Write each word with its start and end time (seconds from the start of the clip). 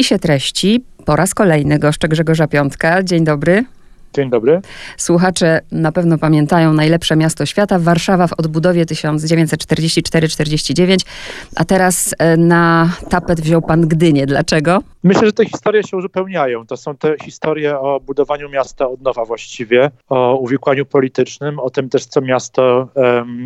spisie 0.00 0.18
treści 0.18 0.84
po 1.04 1.16
raz 1.16 1.34
kolejny 1.34 1.78
goszczę 1.78 2.08
Grzegorza 2.08 2.48
Piątka. 2.48 3.02
Dzień 3.02 3.24
dobry. 3.24 3.64
Dzień 4.14 4.30
dobry. 4.30 4.60
Słuchacze 4.96 5.60
na 5.72 5.92
pewno 5.92 6.18
pamiętają 6.18 6.72
najlepsze 6.72 7.16
miasto 7.16 7.46
świata, 7.46 7.78
Warszawa 7.78 8.26
w 8.26 8.32
odbudowie 8.32 8.84
1944-49, 8.84 11.06
a 11.56 11.64
teraz 11.64 12.14
e, 12.18 12.36
na 12.36 12.90
tapet 13.08 13.40
wziął 13.40 13.62
pan 13.62 13.88
Gdynię. 13.88 14.26
Dlaczego? 14.26 14.82
Myślę, 15.02 15.26
że 15.26 15.32
te 15.32 15.44
historie 15.44 15.82
się 15.82 15.96
uzupełniają. 15.96 16.66
To 16.66 16.76
są 16.76 16.96
te 16.96 17.16
historie 17.22 17.78
o 17.78 18.00
budowaniu 18.00 18.48
miasta 18.48 18.88
od 18.88 19.00
nowa 19.02 19.24
właściwie, 19.24 19.90
o 20.08 20.36
uwikłaniu 20.36 20.86
politycznym, 20.86 21.58
o 21.58 21.70
tym 21.70 21.88
też, 21.88 22.06
co 22.06 22.20
miasto, 22.20 22.88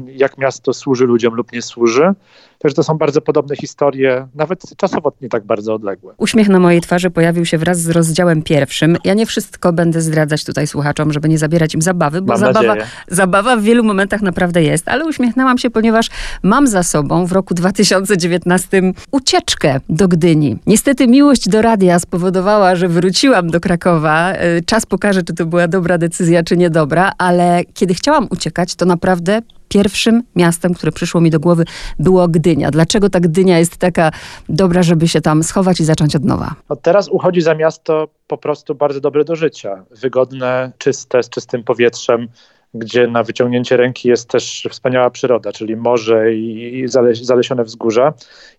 jak 0.06 0.38
miasto 0.38 0.72
służy 0.72 1.04
ludziom 1.04 1.34
lub 1.34 1.52
nie 1.52 1.62
służy. 1.62 2.12
Także 2.58 2.74
to 2.76 2.82
są 2.82 2.94
bardzo 2.98 3.20
podobne 3.20 3.56
historie, 3.56 4.28
nawet 4.34 4.76
czasowo 4.76 5.12
nie 5.20 5.28
tak 5.28 5.44
bardzo 5.44 5.74
odległe. 5.74 6.14
Uśmiech 6.18 6.48
na 6.48 6.58
mojej 6.58 6.80
twarzy 6.80 7.10
pojawił 7.10 7.44
się 7.44 7.58
wraz 7.58 7.80
z 7.80 7.90
rozdziałem 7.90 8.42
pierwszym. 8.42 8.96
Ja 9.04 9.14
nie 9.14 9.26
wszystko 9.26 9.72
będę 9.72 10.00
zdradzać 10.00 10.44
tutaj 10.44 10.66
słuchaczom, 10.66 11.12
żeby 11.12 11.28
nie 11.28 11.38
zabierać 11.38 11.74
im 11.74 11.82
zabawy, 11.82 12.22
bo 12.22 12.36
zabawa, 12.36 12.74
zabawa 13.08 13.56
w 13.56 13.62
wielu 13.62 13.84
momentach 13.84 14.22
naprawdę 14.22 14.62
jest, 14.62 14.88
ale 14.88 15.06
uśmiechnęłam 15.06 15.58
się, 15.58 15.70
ponieważ 15.70 16.10
mam 16.42 16.66
za 16.66 16.82
sobą 16.82 17.26
w 17.26 17.32
roku 17.32 17.54
2019 17.54 18.82
ucieczkę 19.10 19.80
do 19.88 20.08
Gdyni. 20.08 20.56
Niestety 20.66 21.06
miłość 21.06 21.43
do 21.48 21.62
radia 21.62 21.98
spowodowała, 21.98 22.76
że 22.76 22.88
wróciłam 22.88 23.50
do 23.50 23.60
Krakowa. 23.60 24.32
Y, 24.34 24.62
czas 24.66 24.86
pokaże, 24.86 25.22
czy 25.22 25.34
to 25.34 25.46
była 25.46 25.68
dobra 25.68 25.98
decyzja, 25.98 26.42
czy 26.42 26.56
niedobra, 26.56 27.12
ale 27.18 27.62
kiedy 27.74 27.94
chciałam 27.94 28.26
uciekać, 28.30 28.74
to 28.74 28.84
naprawdę 28.86 29.42
pierwszym 29.68 30.22
miastem, 30.36 30.74
które 30.74 30.92
przyszło 30.92 31.20
mi 31.20 31.30
do 31.30 31.40
głowy, 31.40 31.64
było 31.98 32.28
Gdynia. 32.28 32.70
Dlaczego 32.70 33.10
ta 33.10 33.20
Gdynia 33.20 33.58
jest 33.58 33.76
taka 33.76 34.10
dobra, 34.48 34.82
żeby 34.82 35.08
się 35.08 35.20
tam 35.20 35.42
schować 35.42 35.80
i 35.80 35.84
zacząć 35.84 36.16
od 36.16 36.24
nowa? 36.24 36.54
No 36.70 36.76
teraz 36.76 37.08
uchodzi 37.08 37.40
za 37.40 37.54
miasto 37.54 38.08
po 38.26 38.38
prostu 38.38 38.74
bardzo 38.74 39.00
dobre 39.00 39.24
do 39.24 39.36
życia. 39.36 39.84
Wygodne, 39.90 40.72
czyste, 40.78 41.22
z 41.22 41.28
czystym 41.28 41.64
powietrzem, 41.64 42.28
gdzie 42.74 43.06
na 43.06 43.22
wyciągnięcie 43.22 43.76
ręki 43.76 44.08
jest 44.08 44.28
też 44.28 44.68
wspaniała 44.70 45.10
przyroda, 45.10 45.52
czyli 45.52 45.76
morze 45.76 46.34
i 46.34 46.84
zalesione 47.22 47.64
wzgórza. 47.64 48.12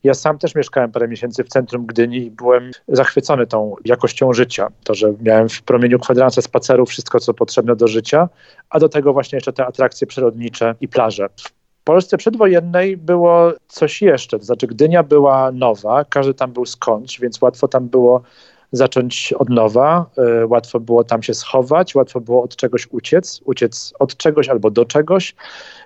Ja 0.04 0.14
sam 0.14 0.38
też 0.38 0.56
mieszkałem 0.56 0.92
parę 0.92 1.08
miesięcy 1.08 1.44
w 1.44 1.48
centrum 1.48 1.86
Gdyni 1.86 2.18
i 2.18 2.32
byłem 2.32 2.72
zachwycony 2.88 3.48
tą 3.48 3.76
jakością 3.86 4.34
życia. 4.34 4.68
To, 4.84 4.94
że 4.94 5.14
miałem 5.22 5.50
w 5.50 5.62
promieniu 5.62 6.00
kwadransa 6.00 6.42
spaceru 6.42 6.86
wszystko, 6.86 7.20
co 7.20 7.34
potrzebne 7.34 7.76
do 7.76 7.88
życia, 7.88 8.30
a 8.70 8.80
do 8.80 8.90
tego 8.90 9.14
właśnie 9.14 9.36
jeszcze 9.38 9.54
te 9.54 9.66
atrakcje 9.66 10.08
przyrodnicze 10.08 10.76
i 10.82 10.88
plaże. 10.88 11.30
W 11.82 11.84
Polsce 11.84 12.18
przedwojennej 12.18 12.98
było 12.98 13.54
coś 13.68 14.02
jeszcze, 14.02 14.40
to 14.40 14.46
znaczy 14.46 14.68
Gdynia 14.68 15.04
była 15.04 15.52
nowa, 15.52 16.06
każdy 16.06 16.34
tam 16.34 16.52
był 16.52 16.66
skądś, 16.66 17.20
więc 17.20 17.42
łatwo 17.42 17.68
tam 17.68 17.88
było 17.88 18.22
zacząć 18.72 19.34
od 19.34 19.50
nowa. 19.50 20.06
E, 20.18 20.48
łatwo 20.48 20.80
było 20.80 21.04
tam 21.04 21.24
się 21.24 21.34
schować, 21.34 21.96
łatwo 21.96 22.22
było 22.22 22.44
od 22.44 22.56
czegoś 22.56 22.88
uciec, 22.92 23.42
uciec 23.46 23.94
od 24.00 24.18
czegoś 24.18 24.50
albo 24.50 24.72
do 24.72 24.86
czegoś. 24.86 25.36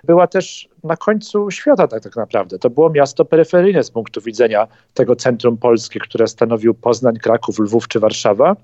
Była 0.04 0.26
też 0.26 0.68
na 0.84 0.96
końcu 0.96 1.50
świata 1.50 1.88
tak, 1.88 2.02
tak 2.02 2.16
naprawdę. 2.16 2.58
To 2.58 2.70
było 2.70 2.90
miasto 2.90 3.24
peryferyjne 3.24 3.84
z 3.84 3.90
punktu 3.90 4.20
widzenia 4.20 4.66
tego 4.94 5.16
centrum 5.16 5.56
Polski, 5.56 6.00
które 6.00 6.28
stanowił 6.28 6.74
Poznań, 6.74 7.16
Kraków, 7.16 7.58
Lwów 7.58 7.88
czy 7.88 8.00
Warszawa. 8.00 8.56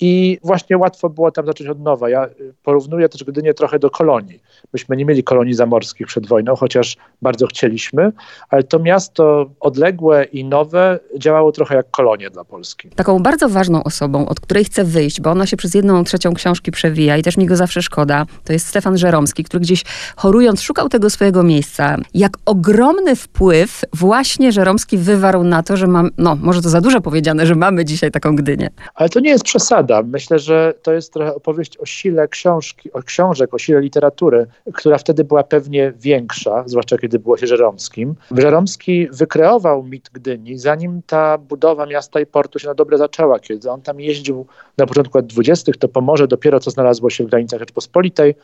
I 0.00 0.38
właśnie 0.44 0.78
łatwo 0.78 1.10
było 1.10 1.30
tam 1.30 1.46
zacząć 1.46 1.70
od 1.70 1.80
nowa. 1.80 2.10
Ja 2.10 2.26
y, 2.26 2.54
porównuję 2.62 3.08
też 3.08 3.24
Gdynię 3.24 3.54
trochę 3.54 3.78
do 3.78 3.90
kolonii. 3.90 4.42
Myśmy 4.72 4.96
nie 4.96 5.04
mieli 5.04 5.24
kolonii 5.24 5.54
zamorskich 5.54 6.06
przed 6.06 6.26
wojną, 6.26 6.56
chociaż 6.56 6.96
bardzo 7.22 7.46
chcieliśmy, 7.46 8.12
ale 8.48 8.62
to 8.62 8.78
miasto 8.78 9.50
odległe 9.60 10.24
i 10.24 10.44
nowe 10.44 10.98
działało 11.18 11.52
trochę 11.52 11.74
jak 11.74 11.90
kolonie 11.90 12.30
dla 12.30 12.44
Polski. 12.44 12.88
Taką 12.88 13.18
bardzo 13.18 13.48
ważną 13.48 13.84
osobą, 13.84 14.28
od 14.28 14.40
której 14.40 14.64
chcę 14.64 14.84
wyjść, 14.84 15.20
bo 15.20 15.30
ona 15.30 15.46
się 15.46 15.56
przez 15.56 15.74
jedną 15.74 16.04
trzecią 16.04 16.34
książki 16.34 16.70
przewija 16.70 17.16
i 17.16 17.22
też 17.22 17.36
mi 17.36 17.46
go 17.46 17.56
zawsze 17.56 17.82
szkoda, 17.82 18.26
to 18.44 18.52
jest 18.52 18.66
Stefan 18.66 18.98
Żeromski, 18.98 19.44
który 19.44 19.60
gdzieś 19.60 19.84
chorując 20.16 20.60
szukał 20.60 20.88
tego 20.88 21.10
swojego 21.10 21.41
miejsca. 21.42 21.96
Jak 22.14 22.32
ogromny 22.46 23.16
wpływ 23.16 23.84
właśnie 23.92 24.52
Żeromski 24.52 24.98
wywarł 24.98 25.44
na 25.44 25.62
to, 25.62 25.76
że 25.76 25.86
mam, 25.86 26.10
no 26.18 26.36
może 26.36 26.62
to 26.62 26.68
za 26.68 26.80
dużo 26.80 27.00
powiedziane, 27.00 27.46
że 27.46 27.54
mamy 27.54 27.84
dzisiaj 27.84 28.10
taką 28.10 28.36
Gdynię. 28.36 28.70
Ale 28.94 29.08
to 29.08 29.20
nie 29.20 29.30
jest 29.30 29.44
przesada 29.44 30.02
Myślę, 30.02 30.38
że 30.38 30.74
to 30.82 30.92
jest 30.92 31.12
trochę 31.12 31.34
opowieść 31.34 31.76
o 31.78 31.86
sile 31.86 32.28
książki, 32.28 32.92
o 32.92 33.02
książek, 33.02 33.54
o 33.54 33.58
sile 33.58 33.80
literatury, 33.80 34.46
która 34.72 34.98
wtedy 34.98 35.24
była 35.24 35.44
pewnie 35.44 35.92
większa, 35.96 36.64
zwłaszcza 36.66 36.98
kiedy 36.98 37.18
było 37.18 37.36
się 37.36 37.46
Żeromskim. 37.46 38.14
Żeromski 38.30 39.08
wykreował 39.12 39.82
mit 39.82 40.10
Gdyni, 40.12 40.58
zanim 40.58 41.02
ta 41.06 41.38
budowa 41.38 41.86
miasta 41.86 42.20
i 42.20 42.26
portu 42.26 42.58
się 42.58 42.68
na 42.68 42.74
dobre 42.74 42.98
zaczęła. 42.98 43.38
Kiedy 43.38 43.70
on 43.70 43.82
tam 43.82 44.00
jeździł 44.00 44.46
na 44.78 44.86
początku 44.86 45.18
lat 45.18 45.26
20., 45.26 45.72
to 45.78 45.88
Pomorze 45.88 46.28
dopiero 46.28 46.60
co 46.60 46.70
znalazło 46.70 47.10
się 47.10 47.24
w 47.24 47.30
granicach 47.30 47.60
Rzeczpospolitej 47.60 48.34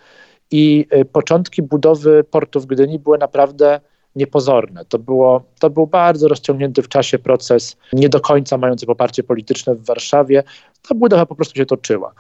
i 0.51 0.87
y, 0.95 1.05
początki 1.05 1.63
budowy 1.63 2.25
portu 2.25 2.61
w 2.61 2.67
Gdyni 2.67 2.99
były 2.99 3.19
naprawdę 3.19 3.81
niepozorne. 4.17 4.85
To, 4.85 4.99
było, 4.99 5.43
to 5.61 5.71
był 5.71 5.87
bardzo 5.87 6.29
rozciągnięty 6.29 6.83
w 6.83 6.89
czasie 6.89 7.19
proces, 7.19 7.77
nie 7.93 8.09
do 8.09 8.21
końca 8.21 8.59
mający 8.59 8.87
poparcie 8.87 9.23
polityczne 9.23 9.75
w 9.75 9.85
Warszawie. 9.85 10.43
Ta 10.89 10.95
budowa 10.95 11.27
po 11.27 11.35
prostu 11.35 11.57
się 11.57 11.67
toczyła. 11.67 12.13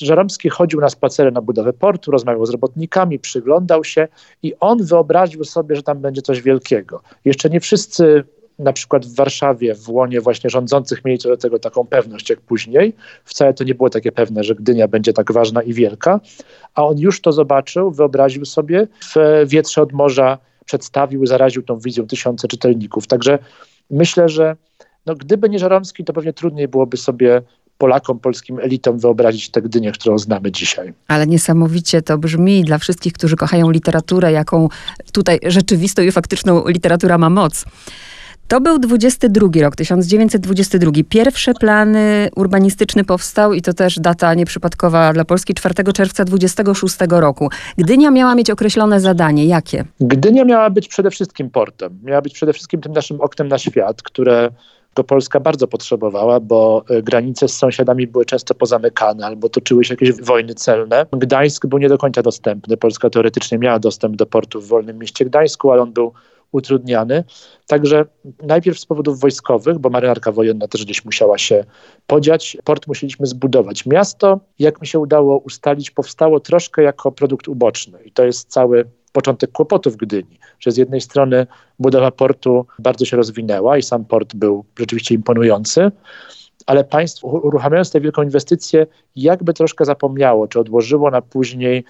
Żeromski 0.00 0.48
chodził 0.48 0.80
na 0.80 0.88
spacery 0.88 1.32
na 1.32 1.40
budowę 1.40 1.72
portu, 1.72 2.10
rozmawiał 2.10 2.46
z 2.46 2.50
robotnikami, 2.50 3.18
przyglądał 3.18 3.84
się 3.84 4.08
i 4.42 4.54
on 4.60 4.84
wyobraził 4.84 5.44
sobie, 5.44 5.76
że 5.76 5.82
tam 5.82 5.98
będzie 5.98 6.22
coś 6.22 6.42
wielkiego. 6.42 7.02
Jeszcze 7.24 7.50
nie 7.50 7.60
wszyscy 7.60 8.24
na 8.58 8.72
przykład 8.72 9.06
w 9.06 9.14
Warszawie, 9.14 9.74
w 9.74 9.88
łonie 9.88 10.20
właśnie 10.20 10.50
rządzących 10.50 11.04
mieli 11.04 11.18
co 11.18 11.28
do 11.28 11.36
tego 11.36 11.58
taką 11.58 11.86
pewność 11.86 12.30
jak 12.30 12.40
później. 12.40 12.94
Wcale 13.24 13.54
to 13.54 13.64
nie 13.64 13.74
było 13.74 13.90
takie 13.90 14.12
pewne, 14.12 14.44
że 14.44 14.54
Gdynia 14.54 14.88
będzie 14.88 15.12
tak 15.12 15.32
ważna 15.32 15.62
i 15.62 15.72
wielka, 15.72 16.20
a 16.74 16.84
on 16.84 16.98
już 16.98 17.20
to 17.20 17.32
zobaczył, 17.32 17.90
wyobraził 17.90 18.44
sobie 18.44 18.86
w 19.14 19.44
wietrze 19.46 19.82
od 19.82 19.92
morza 19.92 20.38
przedstawił, 20.64 21.26
zaraził 21.26 21.62
tą 21.62 21.78
wizją 21.78 22.06
tysiące 22.06 22.48
czytelników. 22.48 23.06
Także 23.06 23.38
myślę, 23.90 24.28
że 24.28 24.56
no, 25.06 25.14
gdyby 25.14 25.48
nie 25.48 25.58
Żeromski, 25.58 26.04
to 26.04 26.12
pewnie 26.12 26.32
trudniej 26.32 26.68
byłoby 26.68 26.96
sobie 26.96 27.42
Polakom, 27.78 28.18
polskim 28.18 28.58
elitom 28.58 28.98
wyobrazić 28.98 29.50
tę 29.50 29.62
Gdynię, 29.62 29.92
którą 29.92 30.18
znamy 30.18 30.52
dzisiaj. 30.52 30.92
Ale 31.08 31.26
niesamowicie 31.26 32.02
to 32.02 32.18
brzmi 32.18 32.64
dla 32.64 32.78
wszystkich, 32.78 33.12
którzy 33.12 33.36
kochają 33.36 33.70
literaturę, 33.70 34.32
jaką 34.32 34.68
tutaj 35.12 35.38
rzeczywistą 35.46 36.02
i 36.02 36.12
faktyczną 36.12 36.68
literatura 36.68 37.18
ma 37.18 37.30
moc. 37.30 37.64
To 38.48 38.60
był 38.60 38.78
22 38.78 39.62
rok, 39.62 39.76
1922. 39.76 40.92
Pierwsze 41.08 41.54
plany 41.54 42.28
urbanistyczne 42.36 43.04
powstał 43.04 43.52
i 43.52 43.62
to 43.62 43.72
też 43.72 43.98
data 43.98 44.34
nieprzypadkowa 44.34 45.12
dla 45.12 45.24
Polski 45.24 45.54
4 45.54 45.92
czerwca 45.92 46.24
26 46.24 46.96
roku. 47.10 47.48
Gdynia 47.78 48.10
miała 48.10 48.34
mieć 48.34 48.50
określone 48.50 49.00
zadanie. 49.00 49.46
Jakie? 49.46 49.84
Gdynia 50.00 50.44
miała 50.44 50.70
być 50.70 50.88
przede 50.88 51.10
wszystkim 51.10 51.50
portem. 51.50 51.98
Miała 52.02 52.22
być 52.22 52.34
przede 52.34 52.52
wszystkim 52.52 52.80
tym 52.80 52.92
naszym 52.92 53.20
oknem 53.20 53.48
na 53.48 53.58
świat, 53.58 54.02
które 54.02 54.50
go 54.94 55.04
Polska 55.04 55.40
bardzo 55.40 55.66
potrzebowała, 55.66 56.40
bo 56.40 56.84
e, 56.90 57.02
granice 57.02 57.48
z 57.48 57.56
sąsiadami 57.56 58.06
były 58.06 58.24
często 58.24 58.54
pozamykane 58.54 59.26
albo 59.26 59.48
toczyły 59.48 59.84
się 59.84 59.94
jakieś 59.94 60.22
wojny 60.22 60.54
celne. 60.54 61.06
Gdańsk 61.12 61.66
był 61.66 61.78
nie 61.78 61.88
do 61.88 61.98
końca 61.98 62.22
dostępny. 62.22 62.76
Polska 62.76 63.10
teoretycznie 63.10 63.58
miała 63.58 63.78
dostęp 63.78 64.16
do 64.16 64.26
portu 64.26 64.60
w 64.60 64.68
wolnym 64.68 64.98
mieście 64.98 65.24
Gdańsku, 65.24 65.70
ale 65.70 65.82
on 65.82 65.92
był 65.92 66.12
utrudniany. 66.54 67.24
Także 67.66 68.04
najpierw 68.42 68.80
z 68.80 68.86
powodów 68.86 69.20
wojskowych, 69.20 69.78
bo 69.78 69.90
marynarka 69.90 70.32
wojenna 70.32 70.68
też 70.68 70.84
gdzieś 70.84 71.04
musiała 71.04 71.38
się 71.38 71.64
podziać, 72.06 72.56
port 72.64 72.86
musieliśmy 72.86 73.26
zbudować. 73.26 73.86
Miasto, 73.86 74.40
jak 74.58 74.80
mi 74.80 74.86
się 74.86 74.98
udało 74.98 75.38
ustalić, 75.38 75.90
powstało 75.90 76.40
troszkę 76.40 76.82
jako 76.82 77.12
produkt 77.12 77.48
uboczny 77.48 78.02
i 78.04 78.12
to 78.12 78.24
jest 78.24 78.48
cały 78.48 78.84
początek 79.12 79.52
kłopotów 79.52 79.96
Gdyni, 79.96 80.38
że 80.60 80.70
z 80.70 80.76
jednej 80.76 81.00
strony 81.00 81.46
budowa 81.78 82.10
portu 82.10 82.66
bardzo 82.78 83.04
się 83.04 83.16
rozwinęła 83.16 83.78
i 83.78 83.82
sam 83.82 84.04
port 84.04 84.34
był 84.34 84.64
rzeczywiście 84.78 85.14
imponujący, 85.14 85.90
ale 86.66 86.84
państwo 86.84 87.28
uruchamiając 87.28 87.90
tę 87.90 88.00
wielką 88.00 88.22
inwestycję 88.22 88.86
jakby 89.16 89.54
troszkę 89.54 89.84
zapomniało, 89.84 90.48
czy 90.48 90.60
odłożyło 90.60 91.10
na 91.10 91.22
później 91.22 91.84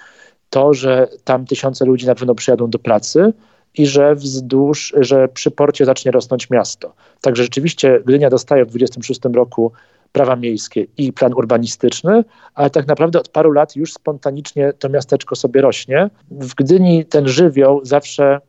to, 0.50 0.74
że 0.74 1.08
tam 1.24 1.46
tysiące 1.46 1.84
ludzi 1.84 2.06
na 2.06 2.14
pewno 2.14 2.34
przyjadą 2.34 2.70
do 2.70 2.78
pracy, 2.78 3.32
i 3.74 3.86
że 3.86 4.14
wzdłuż, 4.14 4.94
że 5.00 5.28
przy 5.28 5.50
porcie 5.50 5.84
zacznie 5.84 6.12
rosnąć 6.12 6.50
miasto. 6.50 6.94
Także 7.20 7.42
rzeczywiście 7.42 8.00
Gdynia 8.06 8.30
dostaje 8.30 8.64
w 8.64 8.68
26 8.68 9.20
roku 9.34 9.72
prawa 10.12 10.36
miejskie 10.36 10.86
i 10.96 11.12
plan 11.12 11.34
urbanistyczny, 11.34 12.24
ale 12.54 12.70
tak 12.70 12.86
naprawdę 12.86 13.20
od 13.20 13.28
paru 13.28 13.52
lat 13.52 13.76
już 13.76 13.92
spontanicznie 13.92 14.72
to 14.72 14.88
miasteczko 14.88 15.36
sobie 15.36 15.60
rośnie. 15.60 16.10
W 16.30 16.54
Gdyni 16.54 17.04
ten 17.04 17.28
żywioł 17.28 17.80
zawsze 17.84 18.40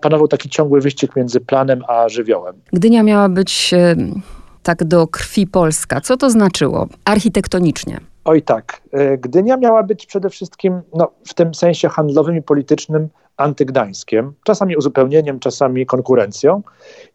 panował 0.00 0.28
taki 0.28 0.48
ciągły 0.48 0.80
wyścig 0.80 1.16
między 1.16 1.40
planem 1.40 1.82
a 1.88 2.08
żywiołem. 2.08 2.56
Gdynia 2.72 3.02
miała 3.02 3.28
być 3.28 3.74
tak 4.62 4.84
do 4.84 5.06
krwi 5.06 5.46
polska. 5.46 6.00
Co 6.00 6.16
to 6.16 6.30
znaczyło 6.30 6.88
architektonicznie? 7.04 8.00
Oj 8.24 8.42
tak. 8.42 8.82
E, 8.92 9.18
Gdynia 9.18 9.56
miała 9.56 9.82
być 9.82 10.06
przede 10.06 10.30
wszystkim 10.30 10.80
no, 10.94 11.10
w 11.24 11.34
tym 11.34 11.54
sensie 11.54 11.88
handlowym 11.88 12.36
i 12.36 12.42
politycznym 12.42 13.08
antygdańskiem, 13.36 14.32
czasami 14.44 14.76
uzupełnieniem, 14.76 15.40
czasami 15.40 15.86
konkurencją. 15.86 16.62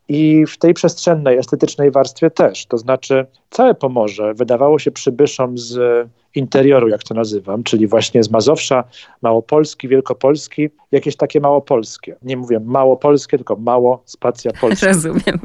I 0.07 0.45
w 0.45 0.57
tej 0.57 0.73
przestrzennej, 0.73 1.37
estetycznej 1.37 1.91
warstwie 1.91 2.31
też. 2.31 2.65
To 2.65 2.77
znaczy, 2.77 3.25
całe 3.49 3.73
Pomorze 3.73 4.33
wydawało 4.33 4.79
się 4.79 4.91
przybyszom 4.91 5.57
z 5.57 5.79
interioru, 6.35 6.87
jak 6.87 7.03
to 7.03 7.13
nazywam, 7.13 7.63
czyli 7.63 7.87
właśnie 7.87 8.23
z 8.23 8.31
Mazowsza, 8.31 8.83
Małopolski, 9.21 9.87
Wielkopolski, 9.87 10.69
jakieś 10.91 11.15
takie 11.15 11.39
małopolskie. 11.39 12.15
Nie 12.21 12.37
mówię 12.37 12.59
małopolskie, 12.59 13.37
tylko 13.37 13.55
mało 13.55 14.01
spacja 14.05 14.51
polskie. 14.61 14.87
Rozumiem. 14.87 15.39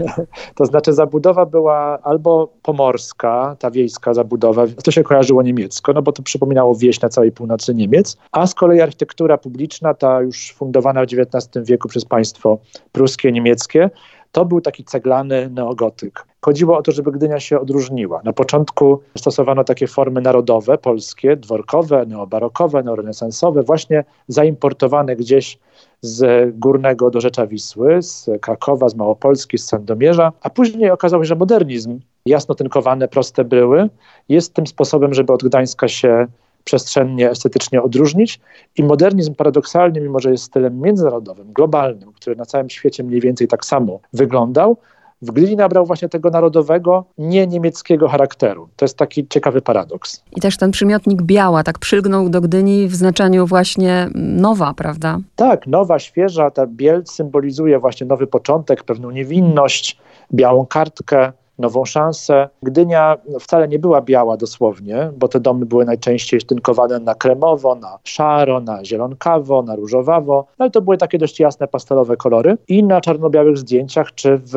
to 0.56 0.66
znaczy 0.66 0.92
zabudowa 0.92 1.46
była 1.46 1.98
albo 2.02 2.52
pomorska, 2.62 3.56
ta 3.58 3.70
wiejska 3.70 4.14
zabudowa, 4.14 4.64
to 4.84 4.90
się 4.90 5.02
kojarzyło 5.02 5.42
niemiecko, 5.42 5.92
no 5.92 6.02
bo 6.02 6.12
to 6.12 6.22
przypominało 6.22 6.74
wieś 6.74 7.00
na 7.00 7.08
całej 7.08 7.32
północy 7.32 7.74
Niemiec, 7.74 8.16
a 8.32 8.46
z 8.46 8.54
kolei 8.54 8.80
architektura 8.80 9.38
publiczna, 9.38 9.94
ta 9.94 10.20
już 10.20 10.52
fundowana 10.52 11.00
w 11.00 11.04
XIX 11.04 11.66
wieku 11.68 11.88
przez 11.88 12.04
państwo 12.04 12.58
pruskie, 12.92 13.32
niemieckie, 13.32 13.90
to 14.38 14.44
był 14.44 14.60
taki 14.60 14.84
ceglany 14.84 15.50
neogotyk. 15.50 16.24
Chodziło 16.40 16.78
o 16.78 16.82
to, 16.82 16.92
żeby 16.92 17.12
Gdynia 17.12 17.40
się 17.40 17.60
odróżniła. 17.60 18.20
Na 18.24 18.32
początku 18.32 19.00
stosowano 19.16 19.64
takie 19.64 19.86
formy 19.86 20.20
narodowe, 20.20 20.78
polskie, 20.78 21.36
dworkowe, 21.36 22.06
neobarokowe, 22.06 22.82
neorenesansowe, 22.82 23.62
właśnie 23.62 24.04
zaimportowane 24.28 25.16
gdzieś 25.16 25.58
z 26.00 26.50
Górnego 26.58 27.10
do 27.10 27.20
Rzecza 27.20 27.46
Wisły, 27.46 28.02
z 28.02 28.30
Krakowa, 28.40 28.88
z 28.88 28.94
Małopolski, 28.94 29.58
z 29.58 29.66
Sandomierza, 29.66 30.32
a 30.40 30.50
później 30.50 30.90
okazało 30.90 31.24
się, 31.24 31.28
że 31.28 31.36
modernizm, 31.36 32.00
jasno 32.26 32.54
tynkowane, 32.54 33.08
proste 33.08 33.44
bryły, 33.44 33.88
jest 34.28 34.54
tym 34.54 34.66
sposobem, 34.66 35.14
żeby 35.14 35.32
od 35.32 35.44
Gdańska 35.44 35.88
się 35.88 36.26
przestrzennie, 36.68 37.30
estetycznie 37.30 37.82
odróżnić. 37.82 38.40
I 38.76 38.84
modernizm 38.84 39.34
paradoksalnie, 39.34 40.00
mimo 40.00 40.20
że 40.20 40.30
jest 40.30 40.44
stylem 40.44 40.80
międzynarodowym, 40.80 41.52
globalnym, 41.52 42.12
który 42.12 42.36
na 42.36 42.44
całym 42.44 42.70
świecie 42.70 43.04
mniej 43.04 43.20
więcej 43.20 43.48
tak 43.48 43.64
samo 43.64 44.00
wyglądał, 44.12 44.76
w 45.22 45.30
Gdyni 45.30 45.56
nabrał 45.56 45.86
właśnie 45.86 46.08
tego 46.08 46.30
narodowego, 46.30 47.04
nie 47.18 47.46
niemieckiego 47.46 48.08
charakteru. 48.08 48.68
To 48.76 48.84
jest 48.84 48.96
taki 48.96 49.28
ciekawy 49.28 49.62
paradoks. 49.62 50.22
I 50.36 50.40
też 50.40 50.56
ten 50.56 50.70
przymiotnik 50.70 51.22
biała 51.22 51.62
tak 51.62 51.78
przylgnął 51.78 52.28
do 52.28 52.40
Gdyni 52.40 52.88
w 52.88 52.94
znaczeniu 52.94 53.46
właśnie 53.46 54.10
nowa, 54.14 54.74
prawda? 54.74 55.18
Tak, 55.36 55.66
nowa, 55.66 55.98
świeża. 55.98 56.50
Ta 56.50 56.66
biel 56.66 57.02
symbolizuje 57.06 57.78
właśnie 57.78 58.06
nowy 58.06 58.26
początek, 58.26 58.84
pewną 58.84 59.10
niewinność, 59.10 59.98
białą 60.34 60.66
kartkę 60.66 61.32
nową 61.58 61.84
szansę. 61.84 62.48
Gdynia 62.62 63.16
wcale 63.40 63.68
nie 63.68 63.78
była 63.78 64.00
biała 64.00 64.36
dosłownie, 64.36 65.10
bo 65.18 65.28
te 65.28 65.40
domy 65.40 65.66
były 65.66 65.84
najczęściej 65.84 66.42
tynkowane 66.42 66.98
na 66.98 67.14
kremowo, 67.14 67.74
na 67.74 67.98
szaro, 68.04 68.60
na 68.60 68.84
zielonkawo, 68.84 69.62
na 69.62 69.76
różowawo, 69.76 70.46
ale 70.58 70.70
to 70.70 70.80
były 70.80 70.96
takie 70.96 71.18
dość 71.18 71.40
jasne 71.40 71.68
pastelowe 71.68 72.16
kolory 72.16 72.56
i 72.68 72.84
na 72.84 73.00
czarno-białych 73.00 73.58
zdjęciach 73.58 74.14
czy 74.14 74.40
w 74.44 74.54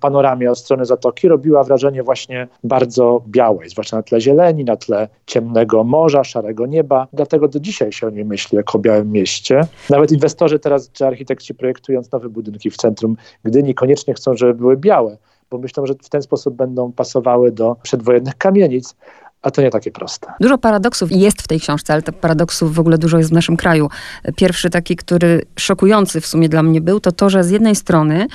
panoramie 0.00 0.50
od 0.50 0.58
strony 0.58 0.84
zatoki 0.84 1.28
robiła 1.28 1.64
wrażenie 1.64 2.02
właśnie 2.02 2.48
bardzo 2.64 3.22
białej, 3.28 3.68
zwłaszcza 3.68 3.96
na 3.96 4.02
tle 4.02 4.20
zieleni, 4.20 4.64
na 4.64 4.76
tle 4.76 5.08
ciemnego 5.26 5.84
morza, 5.84 6.24
szarego 6.24 6.66
nieba. 6.66 7.06
Dlatego 7.12 7.48
do 7.48 7.60
dzisiaj 7.60 7.92
się 7.92 8.06
o 8.06 8.10
niej 8.10 8.24
myśli 8.24 8.56
jako 8.56 8.78
o 8.78 8.80
białym 8.80 9.12
mieście. 9.12 9.60
Nawet 9.90 10.12
inwestorzy 10.12 10.58
teraz, 10.58 10.92
czy 10.92 11.06
architekci 11.06 11.54
projektując 11.54 12.12
nowe 12.12 12.28
budynki 12.28 12.70
w 12.70 12.76
centrum 12.76 13.16
Gdyni 13.44 13.74
koniecznie 13.74 14.14
chcą, 14.14 14.36
żeby 14.36 14.54
były 14.54 14.76
białe, 14.76 15.16
bo 15.50 15.58
myślą, 15.58 15.86
że 15.86 15.94
w 16.02 16.08
ten 16.08 16.22
sposób 16.22 16.54
będą 16.54 16.92
pasowały 16.92 17.52
do 17.52 17.76
przedwojennych 17.82 18.34
kamienic. 18.34 18.94
A 19.42 19.50
to 19.50 19.62
nie 19.62 19.70
takie 19.70 19.90
proste. 19.90 20.26
Dużo 20.40 20.58
paradoksów 20.58 21.12
jest 21.12 21.42
w 21.42 21.48
tej 21.48 21.60
książce, 21.60 21.92
ale 21.92 22.02
tych 22.02 22.14
paradoksów 22.14 22.74
w 22.74 22.80
ogóle 22.80 22.98
dużo 22.98 23.18
jest 23.18 23.30
w 23.30 23.32
naszym 23.32 23.56
kraju. 23.56 23.88
Pierwszy 24.36 24.70
taki, 24.70 24.96
który 24.96 25.42
szokujący 25.58 26.20
w 26.20 26.26
sumie 26.26 26.48
dla 26.48 26.62
mnie 26.62 26.80
był, 26.80 27.00
to 27.00 27.12
to, 27.12 27.30
że 27.30 27.44
z 27.44 27.50
jednej 27.50 27.76
strony 27.76 28.26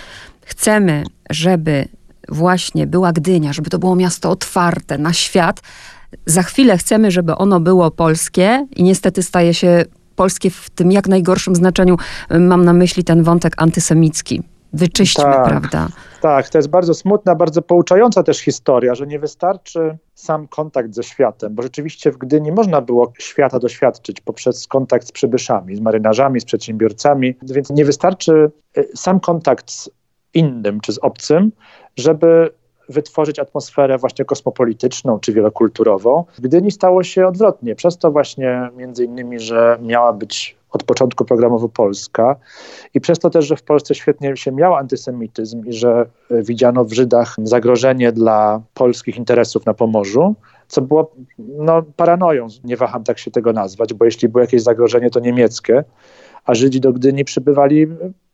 chcemy, 0.41 1.03
żeby 1.29 1.87
właśnie 2.29 2.87
była 2.87 3.11
Gdynia, 3.11 3.53
żeby 3.53 3.69
to 3.69 3.79
było 3.79 3.95
miasto 3.95 4.29
otwarte 4.29 4.97
na 4.97 5.13
świat. 5.13 5.61
Za 6.25 6.43
chwilę 6.43 6.77
chcemy, 6.77 7.11
żeby 7.11 7.35
ono 7.35 7.59
było 7.59 7.91
polskie 7.91 8.67
i 8.75 8.83
niestety 8.83 9.23
staje 9.23 9.53
się 9.53 9.85
polskie 10.15 10.49
w 10.49 10.69
tym 10.69 10.91
jak 10.91 11.07
najgorszym 11.07 11.55
znaczeniu. 11.55 11.97
Mam 12.39 12.65
na 12.65 12.73
myśli 12.73 13.03
ten 13.03 13.23
wątek 13.23 13.53
antysemicki. 13.57 14.41
Wyczyśćmy, 14.73 15.23
tak. 15.23 15.47
prawda? 15.47 15.87
Tak, 16.23 16.49
to 16.49 16.57
jest 16.57 16.69
bardzo 16.69 16.93
smutna, 16.93 17.35
bardzo 17.35 17.61
pouczająca 17.61 18.23
też 18.23 18.39
historia, 18.39 18.95
że 18.95 19.07
nie 19.07 19.19
wystarczy 19.19 19.97
sam 20.13 20.47
kontakt 20.47 20.93
ze 20.95 21.03
światem, 21.03 21.55
bo 21.55 21.63
rzeczywiście 21.63 22.11
w 22.11 22.17
Gdyni 22.17 22.51
można 22.51 22.81
było 22.81 23.13
świata 23.19 23.59
doświadczyć 23.59 24.21
poprzez 24.21 24.67
kontakt 24.67 25.07
z 25.07 25.11
przybyszami, 25.11 25.75
z 25.75 25.79
marynarzami, 25.79 26.39
z 26.39 26.45
przedsiębiorcami, 26.45 27.35
więc 27.41 27.69
nie 27.69 27.85
wystarczy 27.85 28.51
y, 28.77 28.89
sam 28.95 29.19
kontakt 29.19 29.71
z 29.71 29.89
innym 30.33 30.81
czy 30.81 30.93
z 30.93 30.97
obcym, 30.97 31.51
żeby 31.97 32.49
wytworzyć 32.89 33.39
atmosferę 33.39 33.97
właśnie 33.97 34.25
kosmopolityczną 34.25 35.19
czy 35.19 35.33
wielokulturową. 35.33 36.25
W 36.35 36.41
Gdyni 36.41 36.71
stało 36.71 37.03
się 37.03 37.27
odwrotnie, 37.27 37.75
przez 37.75 37.97
to 37.97 38.11
właśnie 38.11 38.69
między 38.77 39.05
innymi, 39.05 39.39
że 39.39 39.77
miała 39.81 40.13
być 40.13 40.57
od 40.71 40.83
początku 40.83 41.25
programowo 41.25 41.69
Polska 41.69 42.35
i 42.93 43.01
przez 43.01 43.19
to 43.19 43.29
też, 43.29 43.45
że 43.45 43.55
w 43.55 43.63
Polsce 43.63 43.95
świetnie 43.95 44.37
się 44.37 44.51
miał 44.51 44.75
antysemityzm 44.75 45.65
i 45.65 45.73
że 45.73 46.05
e, 46.31 46.43
widziano 46.43 46.85
w 46.85 46.93
Żydach 46.93 47.35
zagrożenie 47.43 48.11
dla 48.11 48.61
polskich 48.73 49.17
interesów 49.17 49.65
na 49.65 49.73
Pomorzu, 49.73 50.35
co 50.67 50.81
było 50.81 51.11
no, 51.37 51.83
paranoją, 51.95 52.47
nie 52.63 52.77
waham 52.77 53.03
tak 53.03 53.19
się 53.19 53.31
tego 53.31 53.53
nazwać, 53.53 53.93
bo 53.93 54.05
jeśli 54.05 54.29
było 54.29 54.41
jakieś 54.41 54.61
zagrożenie, 54.61 55.09
to 55.09 55.19
niemieckie, 55.19 55.83
a 56.45 56.55
Żydzi 56.55 56.79
do 56.79 56.93
Gdyni 56.93 57.25
przybywali 57.25 57.87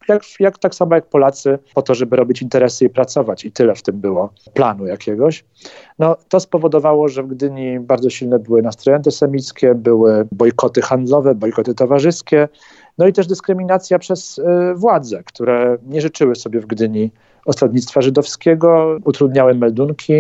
jak, 0.10 0.24
jak 0.40 0.58
tak 0.58 0.76
samo 0.76 0.96
jak 0.96 1.06
Polacy, 1.06 1.60
po 1.74 1.82
to, 1.82 1.96
żeby 1.96 2.16
robić 2.16 2.42
interesy 2.42 2.86
i 2.86 2.90
pracować. 2.90 3.46
I 3.46 3.52
tyle 3.52 3.76
w 3.76 3.82
tym 3.82 4.00
było 4.00 4.30
planu 4.54 4.86
jakiegoś. 4.86 5.44
No, 6.00 6.16
to 6.30 6.40
spowodowało, 6.40 7.08
że 7.08 7.24
w 7.24 7.28
Gdyni 7.28 7.80
bardzo 7.80 8.10
silne 8.10 8.40
były 8.40 8.62
nastroje 8.62 8.96
antysemickie, 8.96 9.76
były 9.76 10.28
bojkoty 10.32 10.82
handlowe, 10.82 11.36
bojkoty 11.36 11.74
towarzyskie, 11.74 12.48
no 12.98 13.08
i 13.08 13.14
też 13.14 13.28
dyskryminacja 13.28 14.00
przez 14.00 14.38
y, 14.38 14.44
władze, 14.76 15.24
które 15.24 15.78
nie 15.88 16.02
życzyły 16.02 16.36
sobie 16.36 16.60
w 16.60 16.66
Gdyni 16.66 17.12
osadnictwa 17.46 18.02
żydowskiego, 18.02 18.98
utrudniały 19.04 19.56
meldunki, 19.56 20.14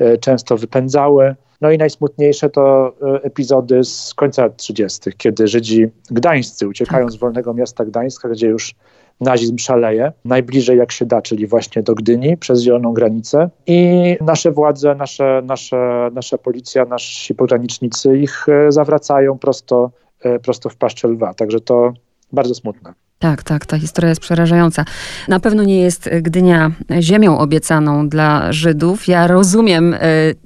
y, 0.00 0.18
często 0.18 0.56
wypędzały. 0.56 1.34
No 1.60 1.70
i 1.70 1.78
najsmutniejsze 1.78 2.50
to 2.50 2.94
y, 3.16 3.22
epizody 3.22 3.84
z 3.84 4.14
końca 4.14 4.50
30., 4.50 5.10
kiedy 5.16 5.48
Żydzi 5.48 5.86
gdańscy 6.10 6.68
uciekają 6.68 7.06
tak. 7.06 7.12
z 7.12 7.16
wolnego 7.16 7.54
miasta 7.54 7.84
Gdańska, 7.84 8.28
gdzie 8.28 8.46
już 8.46 8.74
nazizm 9.20 9.58
szaleje, 9.58 10.12
najbliżej 10.24 10.78
jak 10.78 10.92
się 10.92 11.06
da, 11.06 11.22
czyli 11.22 11.46
właśnie 11.46 11.82
do 11.82 11.94
Gdyni, 11.94 12.36
przez 12.36 12.60
zieloną 12.60 12.92
granicę 12.92 13.50
i 13.66 14.16
nasze 14.20 14.52
władze, 14.52 14.94
nasze, 14.94 15.42
nasze, 15.44 16.10
nasza 16.12 16.38
policja, 16.38 16.84
nasi 16.84 17.34
pogranicznicy 17.34 18.18
ich 18.18 18.48
e, 18.48 18.72
zawracają 18.72 19.38
prosto, 19.38 19.90
e, 20.20 20.38
prosto 20.38 20.68
w 20.68 20.76
paszczę 20.76 21.08
lwa. 21.08 21.34
Także 21.34 21.60
to 21.60 21.92
bardzo 22.32 22.54
smutne. 22.54 23.05
Tak, 23.18 23.42
tak, 23.42 23.66
ta 23.66 23.78
historia 23.78 24.08
jest 24.08 24.20
przerażająca. 24.20 24.84
Na 25.28 25.40
pewno 25.40 25.62
nie 25.62 25.80
jest 25.80 26.10
Gdynia 26.22 26.70
ziemią 27.00 27.38
obiecaną 27.38 28.08
dla 28.08 28.52
Żydów. 28.52 29.08
Ja 29.08 29.26
rozumiem 29.26 29.94
e, 29.94 29.98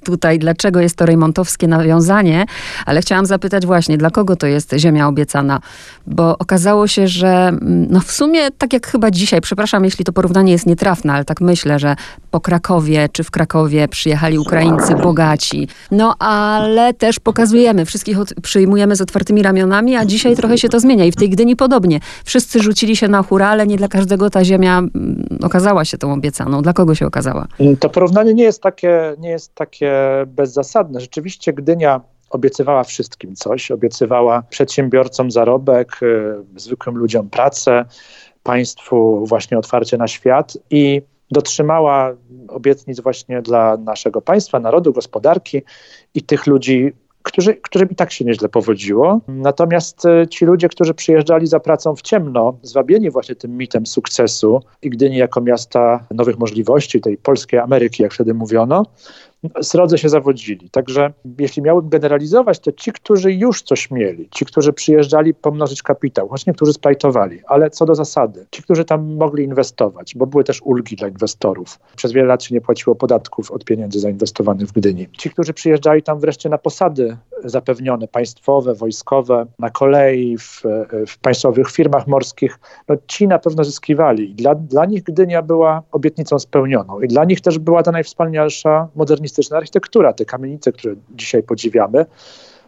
tutaj, 0.03 0.39
dlaczego 0.39 0.79
jest 0.79 0.95
to 0.95 1.05
rejmontowskie 1.05 1.67
nawiązanie, 1.67 2.45
ale 2.85 3.01
chciałam 3.01 3.25
zapytać 3.25 3.65
właśnie, 3.65 3.97
dla 3.97 4.09
kogo 4.09 4.35
to 4.35 4.47
jest 4.47 4.73
ziemia 4.77 5.07
obiecana? 5.07 5.59
Bo 6.07 6.37
okazało 6.37 6.87
się, 6.87 7.07
że 7.07 7.47
mm, 7.47 7.87
no 7.89 7.99
w 7.99 8.11
sumie, 8.11 8.51
tak 8.51 8.73
jak 8.73 8.87
chyba 8.87 9.11
dzisiaj, 9.11 9.41
przepraszam, 9.41 9.85
jeśli 9.85 10.05
to 10.05 10.13
porównanie 10.13 10.51
jest 10.51 10.65
nietrafne, 10.65 11.13
ale 11.13 11.25
tak 11.25 11.41
myślę, 11.41 11.79
że 11.79 11.95
po 12.31 12.39
Krakowie 12.39 13.09
czy 13.11 13.23
w 13.23 13.31
Krakowie 13.31 13.87
przyjechali 13.87 14.39
Ukraińcy 14.39 14.95
bogaci. 14.95 15.67
No 15.91 16.15
ale 16.19 16.93
też 16.93 17.19
pokazujemy, 17.19 17.85
wszystkich 17.85 18.19
od, 18.19 18.33
przyjmujemy 18.41 18.95
z 18.95 19.01
otwartymi 19.01 19.43
ramionami, 19.43 19.95
a 19.95 20.05
dzisiaj 20.05 20.35
trochę 20.35 20.57
się 20.57 20.69
to 20.69 20.79
zmienia 20.79 21.05
i 21.05 21.11
w 21.11 21.15
tej 21.15 21.29
Gdyni 21.29 21.55
podobnie. 21.55 21.99
Wszyscy 22.25 22.60
rzucili 22.61 22.95
się 22.95 23.07
na 23.07 23.23
hura, 23.23 23.47
ale 23.47 23.67
nie 23.67 23.77
dla 23.77 23.87
każdego 23.87 24.29
ta 24.29 24.43
ziemia 24.43 24.77
mm, 24.77 25.37
okazała 25.43 25.85
się 25.85 25.97
tą 25.97 26.13
obiecaną. 26.13 26.61
Dla 26.61 26.73
kogo 26.73 26.95
się 26.95 27.07
okazała? 27.07 27.47
To 27.79 27.89
porównanie 27.89 28.33
nie 28.33 28.43
jest 28.43 28.61
takie, 28.63 29.15
nie 29.19 29.29
jest 29.29 29.55
takie 29.55 29.93
bezzasadne. 30.27 30.99
Rzeczywiście 30.99 31.53
Gdynia 31.53 32.01
obiecywała 32.29 32.83
wszystkim 32.83 33.35
coś. 33.35 33.71
Obiecywała 33.71 34.43
przedsiębiorcom 34.49 35.31
zarobek, 35.31 35.99
y, 36.03 36.59
zwykłym 36.59 36.97
ludziom 36.97 37.29
pracę, 37.29 37.85
państwu 38.43 39.25
właśnie 39.25 39.57
otwarcie 39.57 39.97
na 39.97 40.07
świat 40.07 40.57
i 40.69 41.01
dotrzymała 41.31 42.13
obietnic 42.47 42.99
właśnie 42.99 43.41
dla 43.41 43.77
naszego 43.77 44.21
państwa, 44.21 44.59
narodu, 44.59 44.93
gospodarki 44.93 45.61
i 46.13 46.21
tych 46.21 46.47
ludzi 46.47 46.93
którzy, 47.23 47.55
którym 47.55 47.89
i 47.89 47.95
tak 47.95 48.11
się 48.11 48.25
nieźle 48.25 48.49
powodziło. 48.49 49.21
Natomiast 49.27 50.05
e, 50.05 50.27
ci 50.27 50.45
ludzie, 50.45 50.69
którzy 50.69 50.93
przyjeżdżali 50.93 51.47
za 51.47 51.59
pracą 51.59 51.95
w 51.95 52.01
ciemno, 52.01 52.53
zwabieni 52.61 53.11
właśnie 53.11 53.35
tym 53.35 53.57
mitem 53.57 53.85
sukcesu 53.85 54.61
i 54.81 54.89
Gdyni 54.89 55.17
jako 55.17 55.41
miasta 55.41 56.03
nowych 56.11 56.39
możliwości, 56.39 57.01
tej 57.01 57.17
polskiej 57.17 57.59
Ameryki, 57.59 58.03
jak 58.03 58.13
wtedy 58.13 58.33
mówiono, 58.33 58.85
srodze 59.61 59.97
się 59.97 60.09
zawodzili. 60.09 60.69
Także 60.69 61.13
jeśli 61.39 61.61
miałbym 61.61 61.89
generalizować, 61.89 62.59
to 62.59 62.71
ci, 62.71 62.91
którzy 62.91 63.33
już 63.33 63.61
coś 63.61 63.91
mieli, 63.91 64.29
ci, 64.31 64.45
którzy 64.45 64.73
przyjeżdżali 64.73 65.33
pomnożyć 65.33 65.83
kapitał, 65.83 66.29
choć 66.29 66.45
niektórzy 66.45 66.73
splajtowali, 66.73 67.39
ale 67.47 67.69
co 67.69 67.85
do 67.85 67.95
zasady, 67.95 68.45
ci, 68.51 68.63
którzy 68.63 68.85
tam 68.85 69.15
mogli 69.15 69.43
inwestować, 69.43 70.15
bo 70.15 70.27
były 70.27 70.43
też 70.43 70.61
ulgi 70.61 70.95
dla 70.95 71.07
inwestorów. 71.07 71.79
Przez 71.95 72.11
wiele 72.11 72.27
lat 72.27 72.43
się 72.43 72.55
nie 72.55 72.61
płaciło 72.61 72.95
podatków 72.95 73.51
od 73.51 73.65
pieniędzy 73.65 73.99
zainwestowanych 73.99 74.67
w 74.67 74.71
Gdyni. 74.71 75.07
Ci, 75.17 75.29
którzy 75.29 75.53
przyjeżdżali 75.53 76.03
tam 76.03 76.19
wreszcie 76.19 76.49
na 76.49 76.57
posady 76.57 77.17
zapewnione, 77.45 78.07
państwowe, 78.07 78.73
wojskowe, 78.73 79.45
na 79.59 79.69
kolei, 79.69 80.37
w, 80.37 80.61
w 81.07 81.17
państwowych 81.17 81.71
firmach 81.71 82.07
morskich, 82.07 82.59
no 82.87 82.95
ci 83.07 83.27
na 83.27 83.39
pewno 83.39 83.63
zyskiwali. 83.63 84.35
Dla, 84.35 84.55
dla 84.55 84.85
nich 84.85 85.03
Gdynia 85.03 85.41
była 85.41 85.83
obietnicą 85.91 86.39
spełnioną 86.39 87.01
i 87.01 87.07
dla 87.07 87.25
nich 87.25 87.41
też 87.41 87.59
była 87.59 87.83
ta 87.83 87.91
najwspanialsza 87.91 88.87
modernistyczna 89.31 89.57
architektura, 89.57 90.13
te 90.13 90.25
kamienice, 90.25 90.71
które 90.71 90.95
dzisiaj 91.09 91.43
podziwiamy. 91.43 92.05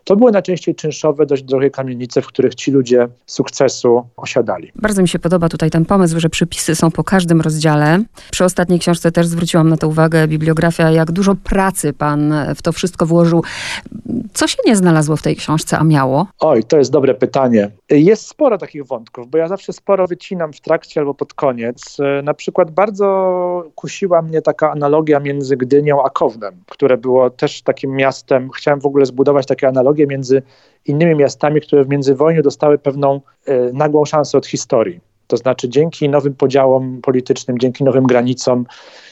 To 0.03 0.15
były 0.15 0.31
najczęściej 0.31 0.75
czynszowe, 0.75 1.25
dość 1.25 1.43
drogie 1.43 1.69
kamienice, 1.69 2.21
w 2.21 2.27
których 2.27 2.55
ci 2.55 2.71
ludzie 2.71 3.07
sukcesu 3.25 4.03
osiadali. 4.17 4.71
Bardzo 4.75 5.01
mi 5.01 5.07
się 5.07 5.19
podoba 5.19 5.49
tutaj 5.49 5.69
ten 5.69 5.85
pomysł, 5.85 6.19
że 6.19 6.29
przypisy 6.29 6.75
są 6.75 6.91
po 6.91 7.03
każdym 7.03 7.41
rozdziale. 7.41 8.03
Przy 8.31 8.43
ostatniej 8.43 8.79
książce 8.79 9.11
też 9.11 9.27
zwróciłam 9.27 9.69
na 9.69 9.77
to 9.77 9.87
uwagę, 9.87 10.27
bibliografia, 10.27 10.91
jak 10.91 11.11
dużo 11.11 11.35
pracy 11.43 11.93
pan 11.93 12.33
w 12.55 12.61
to 12.61 12.71
wszystko 12.71 13.05
włożył. 13.05 13.43
Co 14.33 14.47
się 14.47 14.57
nie 14.65 14.75
znalazło 14.75 15.17
w 15.17 15.21
tej 15.21 15.35
książce, 15.35 15.77
a 15.77 15.83
miało? 15.83 16.27
Oj, 16.39 16.63
to 16.63 16.77
jest 16.77 16.91
dobre 16.91 17.13
pytanie. 17.13 17.71
Jest 17.89 18.27
sporo 18.27 18.57
takich 18.57 18.85
wątków, 18.85 19.29
bo 19.29 19.37
ja 19.37 19.47
zawsze 19.47 19.73
sporo 19.73 20.07
wycinam 20.07 20.53
w 20.53 20.61
trakcie 20.61 20.99
albo 20.99 21.13
pod 21.13 21.33
koniec. 21.33 21.97
Na 22.23 22.33
przykład 22.33 22.71
bardzo 22.71 23.71
kusiła 23.75 24.21
mnie 24.21 24.41
taka 24.41 24.71
analogia 24.71 25.19
między 25.19 25.57
Gdynią 25.57 26.03
a 26.03 26.09
Kownem, 26.09 26.53
które 26.69 26.97
było 26.97 27.29
też 27.29 27.61
takim 27.61 27.91
miastem. 27.91 28.49
Chciałem 28.49 28.79
w 28.79 28.85
ogóle 28.85 29.05
zbudować 29.05 29.45
takie 29.45 29.67
analogie 29.67 29.92
między 29.97 30.41
innymi 30.85 31.15
miastami, 31.15 31.61
które 31.61 31.83
w 31.83 31.89
międzywojniu 31.89 32.41
dostały 32.41 32.77
pewną 32.77 33.21
e, 33.45 33.73
nagłą 33.73 34.05
szansę 34.05 34.37
od 34.37 34.47
historii. 34.47 34.99
To 35.27 35.37
znaczy 35.37 35.69
dzięki 35.69 36.09
nowym 36.09 36.35
podziałom 36.35 37.01
politycznym, 37.01 37.59
dzięki 37.59 37.83
nowym 37.83 38.03
granicom 38.03 38.65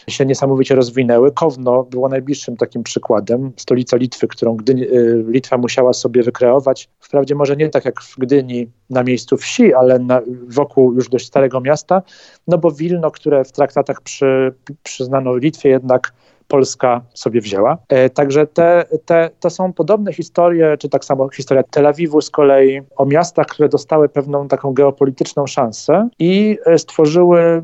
się 0.07 0.25
niesamowicie 0.25 0.75
rozwinęły. 0.75 1.31
Kowno 1.31 1.83
było 1.83 2.09
najbliższym 2.09 2.57
takim 2.57 2.83
przykładem, 2.83 3.51
stolica 3.57 3.97
Litwy, 3.97 4.27
którą 4.27 4.55
Gdyni, 4.55 4.83
y, 4.83 5.25
Litwa 5.27 5.57
musiała 5.57 5.93
sobie 5.93 6.23
wykreować. 6.23 6.89
Wprawdzie 6.99 7.35
może 7.35 7.55
nie 7.55 7.69
tak 7.69 7.85
jak 7.85 8.01
w 8.01 8.17
Gdyni 8.17 8.67
na 8.89 9.03
miejscu 9.03 9.37
wsi, 9.37 9.73
ale 9.73 9.99
na, 9.99 10.21
wokół 10.47 10.93
już 10.93 11.09
dość 11.09 11.27
starego 11.27 11.61
miasta, 11.61 12.01
no 12.47 12.57
bo 12.57 12.71
Wilno, 12.71 13.11
które 13.11 13.43
w 13.43 13.51
traktatach 13.51 14.01
przy, 14.01 14.53
przyznano 14.83 15.35
Litwie 15.35 15.69
jednak 15.69 16.13
Polska 16.51 17.01
sobie 17.13 17.41
wzięła. 17.41 17.77
E, 17.89 18.09
także 18.09 18.47
te, 18.47 18.85
te, 19.05 19.29
to 19.39 19.49
są 19.49 19.73
podobne 19.73 20.13
historie, 20.13 20.77
czy 20.77 20.89
tak 20.89 21.05
samo 21.05 21.29
historia 21.29 21.63
Tel 21.63 21.87
Awiwu 21.87 22.21
z 22.21 22.29
kolei, 22.29 22.81
o 22.95 23.05
miastach, 23.05 23.47
które 23.47 23.69
dostały 23.69 24.09
pewną 24.09 24.47
taką 24.47 24.73
geopolityczną 24.73 25.47
szansę 25.47 26.09
i 26.19 26.57
e, 26.65 26.79
stworzyły 26.79 27.63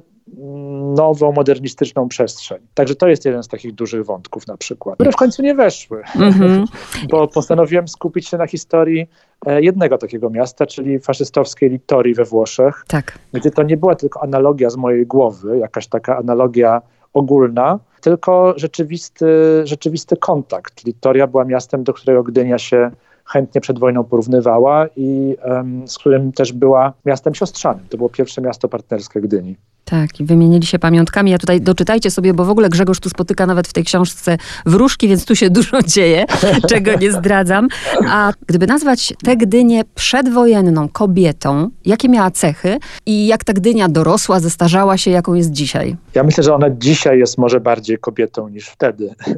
nową, 0.96 1.32
modernistyczną 1.32 2.08
przestrzeń. 2.08 2.58
Także 2.74 2.96
to 2.96 3.08
jest 3.08 3.26
jeden 3.26 3.44
z 3.44 3.48
takich 3.48 3.74
dużych 3.74 4.06
wątków 4.06 4.48
na 4.48 4.58
przykład, 4.58 4.96
które 4.96 5.12
w 5.12 5.16
końcu 5.16 5.42
nie 5.42 5.56
weszły, 5.56 6.02
mm-hmm. 6.16 6.66
bo 7.12 7.28
postanowiłem 7.28 7.88
skupić 7.88 8.28
się 8.28 8.38
na 8.38 8.48
historii 8.48 9.08
e, 9.46 9.62
jednego 9.62 9.98
takiego 9.98 10.30
miasta, 10.30 10.66
czyli 10.66 11.00
faszystowskiej 11.00 11.70
Littorii 11.70 12.14
we 12.14 12.26
Włoszech, 12.26 12.86
tak. 12.88 13.20
gdzie 13.34 13.52
to 13.52 13.64
nie 13.64 13.78
była 13.78 13.96
tylko 13.96 14.24
analogia 14.24 14.70
z 14.70 14.76
mojej 14.76 15.06
głowy, 15.06 15.58
jakaś 15.58 15.88
taka 15.88 16.18
analogia 16.18 16.82
ogólna, 17.14 17.80
tylko 18.02 18.54
rzeczywisty, 18.58 19.26
rzeczywisty 19.64 20.18
kontakt. 20.18 20.86
Littoria 20.86 21.28
była 21.28 21.46
miastem, 21.46 21.84
do 21.84 21.94
którego 21.94 22.24
Gdynia 22.24 22.58
się 22.58 22.92
chętnie 23.28 23.62
przed 23.62 23.80
wojną 23.80 24.04
porównywała 24.04 24.88
i 24.96 25.38
z 25.86 25.98
którym 25.98 26.32
też 26.32 26.54
była 26.54 26.94
miastem 27.06 27.36
siostrzanym. 27.36 27.86
To 27.90 27.98
było 27.98 28.10
pierwsze 28.10 28.42
miasto 28.42 28.70
partnerskie 28.70 29.22
Gdyni. 29.22 29.56
Tak, 29.90 30.20
i 30.20 30.26
wymienili 30.26 30.66
się 30.66 30.80
pamiątkami. 30.80 31.32
Ja 31.32 31.38
tutaj 31.38 31.62
doczytajcie 31.62 32.12
sobie, 32.12 32.34
bo 32.34 32.46
w 32.46 32.50
ogóle 32.50 32.70
Grzegorz 32.70 33.00
tu 33.00 33.10
spotyka 33.10 33.46
nawet 33.46 33.68
w 33.68 33.74
tej 33.74 33.84
książce 33.84 34.38
wróżki, 34.66 35.08
więc 35.08 35.26
tu 35.26 35.36
się 35.36 35.50
dużo 35.50 35.82
dzieje, 35.82 36.26
czego 36.70 36.92
nie 36.96 37.12
zdradzam. 37.12 37.68
A 38.10 38.32
gdyby 38.48 38.68
nazwać 38.68 39.14
tę 39.24 39.38
Gdynię 39.38 39.84
przedwojenną 39.96 40.90
kobietą, 40.90 41.70
jakie 41.86 42.10
miała 42.10 42.32
cechy 42.32 42.78
i 43.06 43.28
jak 43.28 43.44
ta 43.44 43.54
Gdynia 43.54 43.90
dorosła, 43.90 44.40
zestarzała 44.40 44.98
się, 44.98 45.12
jaką 45.12 45.34
jest 45.34 45.52
dzisiaj? 45.52 45.96
Ja 46.16 46.24
myślę, 46.24 46.44
że 46.44 46.56
ona 46.56 46.70
dzisiaj 46.70 47.20
jest 47.20 47.38
może 47.38 47.60
bardziej 47.60 47.98
kobietą 47.98 48.50
niż 48.50 48.68
wtedy. 48.68 49.10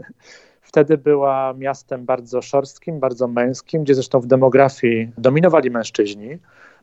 Wtedy 0.69 0.97
była 0.97 1.53
miastem 1.53 2.05
bardzo 2.05 2.41
szorstkim, 2.41 2.99
bardzo 2.99 3.27
męskim, 3.27 3.83
gdzie 3.83 3.95
zresztą 3.95 4.19
w 4.19 4.25
demografii 4.25 5.11
dominowali 5.17 5.71
mężczyźni 5.71 6.39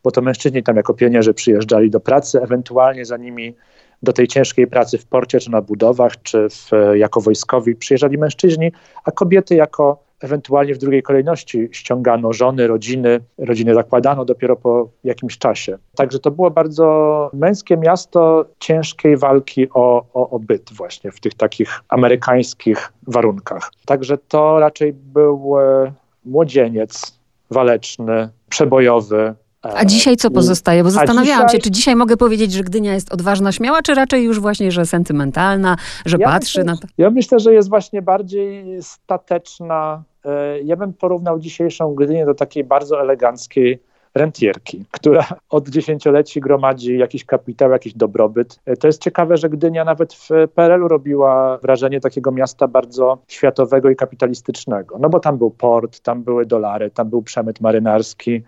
bo 0.06 0.10
to 0.10 0.22
mężczyźni 0.22 0.62
tam 0.62 0.76
jako 0.76 0.94
pionierzy 0.94 1.34
przyjeżdżali 1.34 1.90
do 1.90 2.00
pracy, 2.00 2.42
ewentualnie 2.42 3.04
za 3.04 3.16
nimi 3.16 3.54
do 4.02 4.12
tej 4.12 4.28
ciężkiej 4.28 4.66
pracy 4.66 4.98
w 4.98 5.06
porcie, 5.06 5.40
czy 5.40 5.50
na 5.50 5.62
budowach, 5.62 6.22
czy 6.22 6.48
w, 6.50 6.70
jako 6.94 7.20
wojskowi 7.20 7.76
przyjeżdżali 7.76 8.18
mężczyźni, 8.18 8.72
a 9.04 9.10
kobiety 9.10 9.54
jako 9.54 10.05
ewentualnie 10.20 10.74
w 10.74 10.78
drugiej 10.78 11.02
kolejności 11.02 11.68
ściągano 11.72 12.32
żony, 12.32 12.66
rodziny, 12.66 13.20
rodziny 13.38 13.74
zakładano 13.74 14.24
dopiero 14.24 14.56
po 14.56 14.88
jakimś 15.04 15.38
czasie. 15.38 15.78
Także 15.96 16.18
to 16.18 16.30
było 16.30 16.50
bardzo 16.50 17.30
męskie 17.32 17.76
miasto 17.76 18.44
ciężkiej 18.58 19.16
walki 19.16 19.68
o, 19.74 20.06
o, 20.14 20.30
o 20.30 20.38
byt 20.38 20.72
właśnie 20.72 21.12
w 21.12 21.20
tych 21.20 21.34
takich 21.34 21.80
amerykańskich 21.88 22.92
warunkach. 23.06 23.70
Także 23.86 24.18
to 24.18 24.58
raczej 24.58 24.92
był 24.92 25.60
e, 25.60 25.92
młodzieniec 26.24 27.18
waleczny, 27.50 28.28
przebojowy, 28.48 29.34
a 29.74 29.84
dzisiaj 29.84 30.16
co 30.16 30.30
pozostaje? 30.30 30.84
Bo 30.84 30.90
zastanawiałam 30.90 31.46
dzisiaj... 31.48 31.60
się, 31.60 31.64
czy 31.64 31.70
dzisiaj 31.70 31.96
mogę 31.96 32.16
powiedzieć, 32.16 32.52
że 32.52 32.62
Gdynia 32.62 32.94
jest 32.94 33.12
odważna, 33.12 33.52
śmiała, 33.52 33.82
czy 33.82 33.94
raczej 33.94 34.24
już 34.24 34.40
właśnie, 34.40 34.72
że 34.72 34.86
sentymentalna, 34.86 35.76
że 36.06 36.16
ja 36.20 36.26
patrzy 36.26 36.58
myślę, 36.58 36.72
na 36.72 36.80
to? 36.80 36.88
Ja 36.98 37.10
myślę, 37.10 37.40
że 37.40 37.54
jest 37.54 37.68
właśnie 37.68 38.02
bardziej 38.02 38.82
stateczna. 38.82 40.02
E, 40.24 40.60
ja 40.60 40.76
bym 40.76 40.92
porównał 40.92 41.38
dzisiejszą 41.38 41.94
Gdynię 41.94 42.26
do 42.26 42.34
takiej 42.34 42.64
bardzo 42.64 43.00
eleganckiej 43.00 43.82
rentierki, 44.16 44.84
która 44.90 45.26
od 45.50 45.68
dziesięcioleci 45.68 46.40
gromadzi 46.40 46.98
jakiś 46.98 47.24
kapitał, 47.24 47.70
jakiś 47.70 47.94
dobrobyt. 47.94 48.60
E, 48.66 48.76
to 48.76 48.86
jest 48.86 49.02
ciekawe, 49.02 49.36
że 49.36 49.48
Gdynia 49.48 49.84
nawet 49.84 50.14
w 50.14 50.28
PRL-u 50.54 50.88
robiła 50.88 51.58
wrażenie 51.58 52.00
takiego 52.00 52.32
miasta 52.32 52.68
bardzo 52.68 53.18
światowego 53.28 53.90
i 53.90 53.96
kapitalistycznego. 53.96 54.98
No 54.98 55.08
bo 55.08 55.20
tam 55.20 55.38
był 55.38 55.50
port, 55.50 56.00
tam 56.00 56.22
były 56.22 56.46
dolary, 56.46 56.90
tam 56.90 57.10
był 57.10 57.22
przemyt 57.22 57.60
marynarski, 57.60 58.42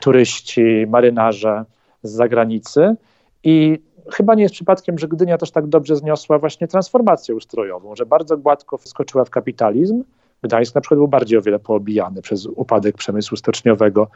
turyści, 0.00 0.86
marynarze 0.88 1.64
z 2.02 2.10
zagranicy 2.10 2.96
i 3.44 3.78
chyba 4.12 4.34
nie 4.34 4.42
jest 4.42 4.54
przypadkiem, 4.54 4.98
że 4.98 5.08
Gdynia 5.08 5.38
też 5.38 5.50
tak 5.50 5.66
dobrze 5.66 5.96
zniosła 5.96 6.38
właśnie 6.38 6.68
transformację 6.68 7.34
ustrojową, 7.34 7.96
że 7.96 8.06
bardzo 8.06 8.36
gładko 8.36 8.78
wskoczyła 8.78 9.24
w 9.24 9.30
kapitalizm, 9.30 10.04
Gdańsk 10.44 10.74
na 10.74 10.80
przykład 10.80 10.98
był 10.98 11.08
bardziej 11.08 11.38
o 11.38 11.42
wiele 11.42 11.58
poobijany 11.58 12.22
przez 12.22 12.46
upadek 12.46 12.96
przemysłu 12.96 13.36
stoczniowego 13.36 14.08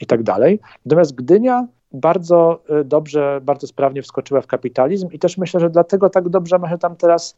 i 0.00 0.06
tak 0.06 0.22
dalej. 0.22 0.60
Natomiast 0.86 1.14
Gdynia 1.14 1.66
bardzo 1.92 2.62
y, 2.80 2.84
dobrze, 2.84 3.40
bardzo 3.42 3.66
sprawnie 3.66 4.02
wskoczyła 4.02 4.40
w 4.40 4.46
kapitalizm 4.46 5.08
i 5.12 5.18
też 5.18 5.38
myślę, 5.38 5.60
że 5.60 5.70
dlatego 5.70 6.10
tak 6.10 6.28
dobrze 6.28 6.58
ma 6.58 6.70
się 6.70 6.78
tam 6.78 6.96
teraz 6.96 7.36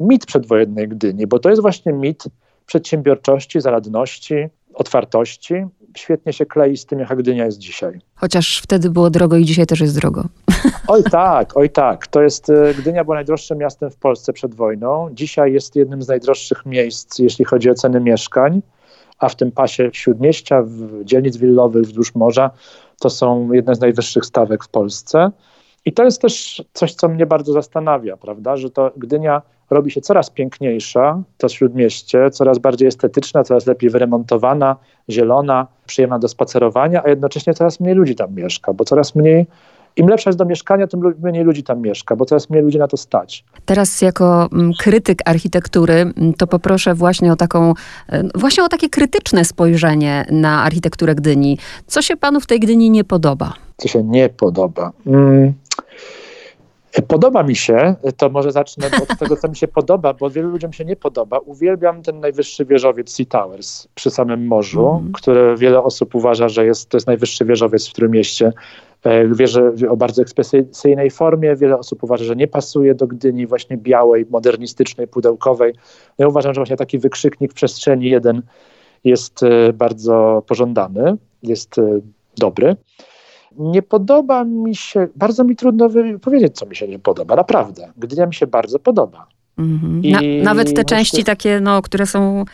mit 0.00 0.26
przedwojennej 0.26 0.88
Gdyni, 0.88 1.26
bo 1.26 1.38
to 1.38 1.50
jest 1.50 1.62
właśnie 1.62 1.92
mit 1.92 2.24
przedsiębiorczości, 2.66 3.60
zaradności, 3.60 4.34
otwartości. 4.74 5.54
Świetnie 5.96 6.32
się 6.32 6.46
klei 6.46 6.76
z 6.76 6.86
tym, 6.86 6.98
jaka 6.98 7.16
Gdynia 7.16 7.44
jest 7.44 7.58
dzisiaj. 7.58 8.00
Chociaż 8.14 8.60
wtedy 8.62 8.90
było 8.90 9.10
drogo 9.10 9.36
i 9.36 9.44
dzisiaj 9.44 9.66
też 9.66 9.80
jest 9.80 9.94
drogo. 9.94 10.24
Oj 10.88 11.02
tak, 11.02 11.56
oj 11.56 11.70
tak. 11.70 12.06
To 12.06 12.22
jest, 12.22 12.50
e, 12.50 12.74
Gdynia 12.78 13.04
była 13.04 13.16
najdroższym 13.16 13.58
miastem 13.58 13.90
w 13.90 13.96
Polsce 13.96 14.32
przed 14.32 14.54
wojną. 14.54 15.08
Dzisiaj 15.12 15.52
jest 15.52 15.76
jednym 15.76 16.02
z 16.02 16.08
najdroższych 16.08 16.66
miejsc, 16.66 17.18
jeśli 17.18 17.44
chodzi 17.44 17.70
o 17.70 17.74
ceny 17.74 18.00
mieszkań, 18.00 18.62
a 19.18 19.28
w 19.28 19.36
tym 19.36 19.52
pasie 19.52 19.90
śródmieścia, 19.92 20.62
w 20.62 21.04
dzielnic 21.04 21.36
willowych 21.36 21.82
wzdłuż 21.82 22.14
morza, 22.14 22.50
to 23.00 23.10
są 23.10 23.52
jedne 23.52 23.74
z 23.74 23.80
najwyższych 23.80 24.26
stawek 24.26 24.64
w 24.64 24.68
Polsce. 24.68 25.30
I 25.84 25.92
to 25.92 26.04
jest 26.04 26.22
też 26.22 26.64
coś, 26.72 26.94
co 26.94 27.08
mnie 27.08 27.26
bardzo 27.26 27.52
zastanawia, 27.52 28.16
prawda, 28.16 28.56
że 28.56 28.70
to 28.70 28.90
Gdynia 28.96 29.42
robi 29.70 29.90
się 29.90 30.00
coraz 30.00 30.30
piękniejsza, 30.30 31.22
to 31.38 31.48
śródmieście, 31.48 32.30
coraz 32.30 32.58
bardziej 32.58 32.88
estetyczna, 32.88 33.44
coraz 33.44 33.66
lepiej 33.66 33.90
wyremontowana, 33.90 34.76
zielona, 35.10 35.66
przyjemna 35.86 36.18
do 36.18 36.28
spacerowania, 36.28 37.02
a 37.04 37.08
jednocześnie 37.08 37.54
coraz 37.54 37.80
mniej 37.80 37.94
ludzi 37.94 38.14
tam 38.14 38.34
mieszka, 38.34 38.72
bo 38.72 38.84
coraz 38.84 39.14
mniej 39.14 39.46
im 39.96 40.08
lepsza 40.08 40.30
jest 40.30 40.38
do 40.38 40.44
mieszkania, 40.44 40.86
tym 40.86 41.14
mniej 41.22 41.44
ludzi 41.44 41.62
tam 41.62 41.80
mieszka, 41.80 42.16
bo 42.16 42.24
coraz 42.24 42.50
mniej 42.50 42.62
ludzi 42.62 42.78
na 42.78 42.88
to 42.88 42.96
stać. 42.96 43.44
Teraz 43.64 44.02
jako 44.02 44.48
mm, 44.52 44.72
krytyk 44.78 45.18
architektury, 45.24 45.94
mm, 45.94 46.34
to 46.34 46.46
poproszę 46.46 46.94
właśnie 46.94 47.32
o 47.32 47.36
taką, 47.36 47.74
e, 48.08 48.22
właśnie 48.34 48.64
o 48.64 48.68
takie 48.68 48.88
krytyczne 48.88 49.44
spojrzenie 49.44 50.26
na 50.30 50.62
architekturę 50.62 51.14
Gdyni. 51.14 51.58
Co 51.86 52.02
się 52.02 52.16
panu 52.16 52.40
w 52.40 52.46
tej 52.46 52.60
Gdyni 52.60 52.90
nie 52.90 53.04
podoba? 53.04 53.52
Co 53.76 53.88
się 53.88 54.04
nie 54.04 54.28
podoba? 54.28 54.92
Hmm. 55.04 55.52
Podoba 57.08 57.42
mi 57.42 57.56
się, 57.56 57.94
to 58.16 58.30
może 58.30 58.52
zacznę 58.52 58.86
od 59.02 59.18
tego, 59.18 59.36
co 59.36 59.48
mi 59.48 59.56
się 59.56 59.68
podoba, 59.68 60.14
bo 60.14 60.30
wielu 60.30 60.50
ludziom 60.50 60.72
się 60.72 60.84
nie 60.84 60.96
podoba. 60.96 61.38
Uwielbiam 61.38 62.02
ten 62.02 62.20
najwyższy 62.20 62.64
wieżowiec 62.64 63.12
Sea 63.12 63.26
Towers 63.26 63.88
przy 63.94 64.10
samym 64.10 64.46
morzu, 64.46 64.88
mm. 64.88 65.12
który 65.12 65.56
wiele 65.56 65.82
osób 65.82 66.14
uważa, 66.14 66.48
że 66.48 66.66
jest, 66.66 66.88
to 66.88 66.96
jest 66.96 67.06
najwyższy 67.06 67.44
wieżowiec 67.44 67.88
w 67.88 67.92
którym 67.92 68.10
mieście. 68.10 68.52
E, 69.04 69.28
wierzę 69.28 69.72
o 69.88 69.96
bardzo 69.96 70.22
ekspresyjnej 70.22 71.10
formie. 71.10 71.56
Wiele 71.56 71.78
osób 71.78 72.04
uważa, 72.04 72.24
że 72.24 72.36
nie 72.36 72.48
pasuje 72.48 72.94
do 72.94 73.06
Gdyni 73.06 73.46
właśnie 73.46 73.76
białej, 73.76 74.26
modernistycznej, 74.30 75.08
pudełkowej. 75.08 75.74
Ja 76.18 76.28
uważam, 76.28 76.54
że 76.54 76.60
właśnie 76.60 76.76
taki 76.76 76.98
wykrzyknik 76.98 77.52
w 77.52 77.54
przestrzeni 77.54 78.10
jeden 78.10 78.42
jest 79.04 79.42
e, 79.42 79.72
bardzo 79.72 80.42
pożądany, 80.46 81.16
jest 81.42 81.78
e, 81.78 82.00
dobry. 82.36 82.76
Nie 83.58 83.82
podoba 83.82 84.44
mi 84.44 84.76
się, 84.76 85.08
bardzo 85.16 85.44
mi 85.44 85.56
trudno 85.56 85.88
powiedzieć, 86.22 86.56
co 86.56 86.66
mi 86.66 86.76
się 86.76 86.88
nie 86.88 86.98
podoba, 86.98 87.36
naprawdę. 87.36 87.92
Gdynia 87.96 88.26
mi 88.26 88.34
się 88.34 88.46
bardzo 88.46 88.78
podoba. 88.78 89.26
Mhm. 89.58 90.02
Na, 90.04 90.44
nawet 90.44 90.66
te 90.66 90.70
myślę, 90.72 90.84
części 90.84 91.24
takie, 91.24 91.60
no, 91.60 91.82
które 91.82 92.06
są 92.06 92.44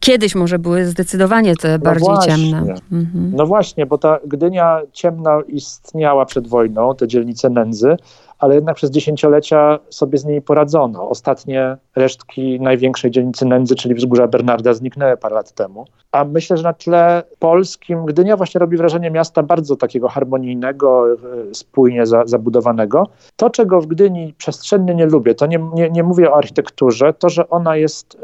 kiedyś 0.00 0.34
może 0.34 0.58
były 0.58 0.84
zdecydowanie 0.84 1.56
te 1.56 1.72
no 1.72 1.78
bardziej 1.78 2.14
właśnie. 2.14 2.36
ciemne. 2.36 2.74
Mhm. 2.92 3.32
No 3.36 3.46
właśnie, 3.46 3.86
bo 3.86 3.98
ta 3.98 4.18
Gdynia 4.26 4.80
ciemna 4.92 5.40
istniała 5.48 6.26
przed 6.26 6.48
wojną, 6.48 6.94
te 6.94 7.08
dzielnice 7.08 7.50
nędzy, 7.50 7.96
ale 8.40 8.54
jednak 8.54 8.76
przez 8.76 8.90
dziesięciolecia 8.90 9.78
sobie 9.90 10.18
z 10.18 10.24
niej 10.24 10.42
poradzono. 10.42 11.08
Ostatnie 11.08 11.76
resztki 11.96 12.60
największej 12.60 13.10
dzielnicy 13.10 13.46
nędzy, 13.46 13.74
czyli 13.74 13.94
wzgórza 13.94 14.28
Bernarda, 14.28 14.74
zniknęły 14.74 15.16
parę 15.16 15.34
lat 15.34 15.52
temu. 15.52 15.84
A 16.12 16.24
myślę, 16.24 16.56
że 16.56 16.62
na 16.62 16.72
tle 16.72 17.22
polskim 17.38 18.06
Gdynia 18.06 18.36
właśnie 18.36 18.58
robi 18.58 18.76
wrażenie 18.76 19.10
miasta 19.10 19.42
bardzo 19.42 19.76
takiego 19.76 20.08
harmonijnego, 20.08 21.12
e, 21.12 21.16
spójnie 21.54 22.06
za, 22.06 22.26
zabudowanego. 22.26 23.06
To, 23.36 23.50
czego 23.50 23.80
w 23.80 23.86
Gdyni 23.86 24.34
przestrzennie 24.38 24.94
nie 24.94 25.06
lubię, 25.06 25.34
to 25.34 25.46
nie, 25.46 25.58
nie, 25.74 25.90
nie 25.90 26.02
mówię 26.02 26.30
o 26.30 26.36
architekturze, 26.36 27.12
to, 27.12 27.28
że 27.28 27.48
ona 27.48 27.76
jest 27.76 28.18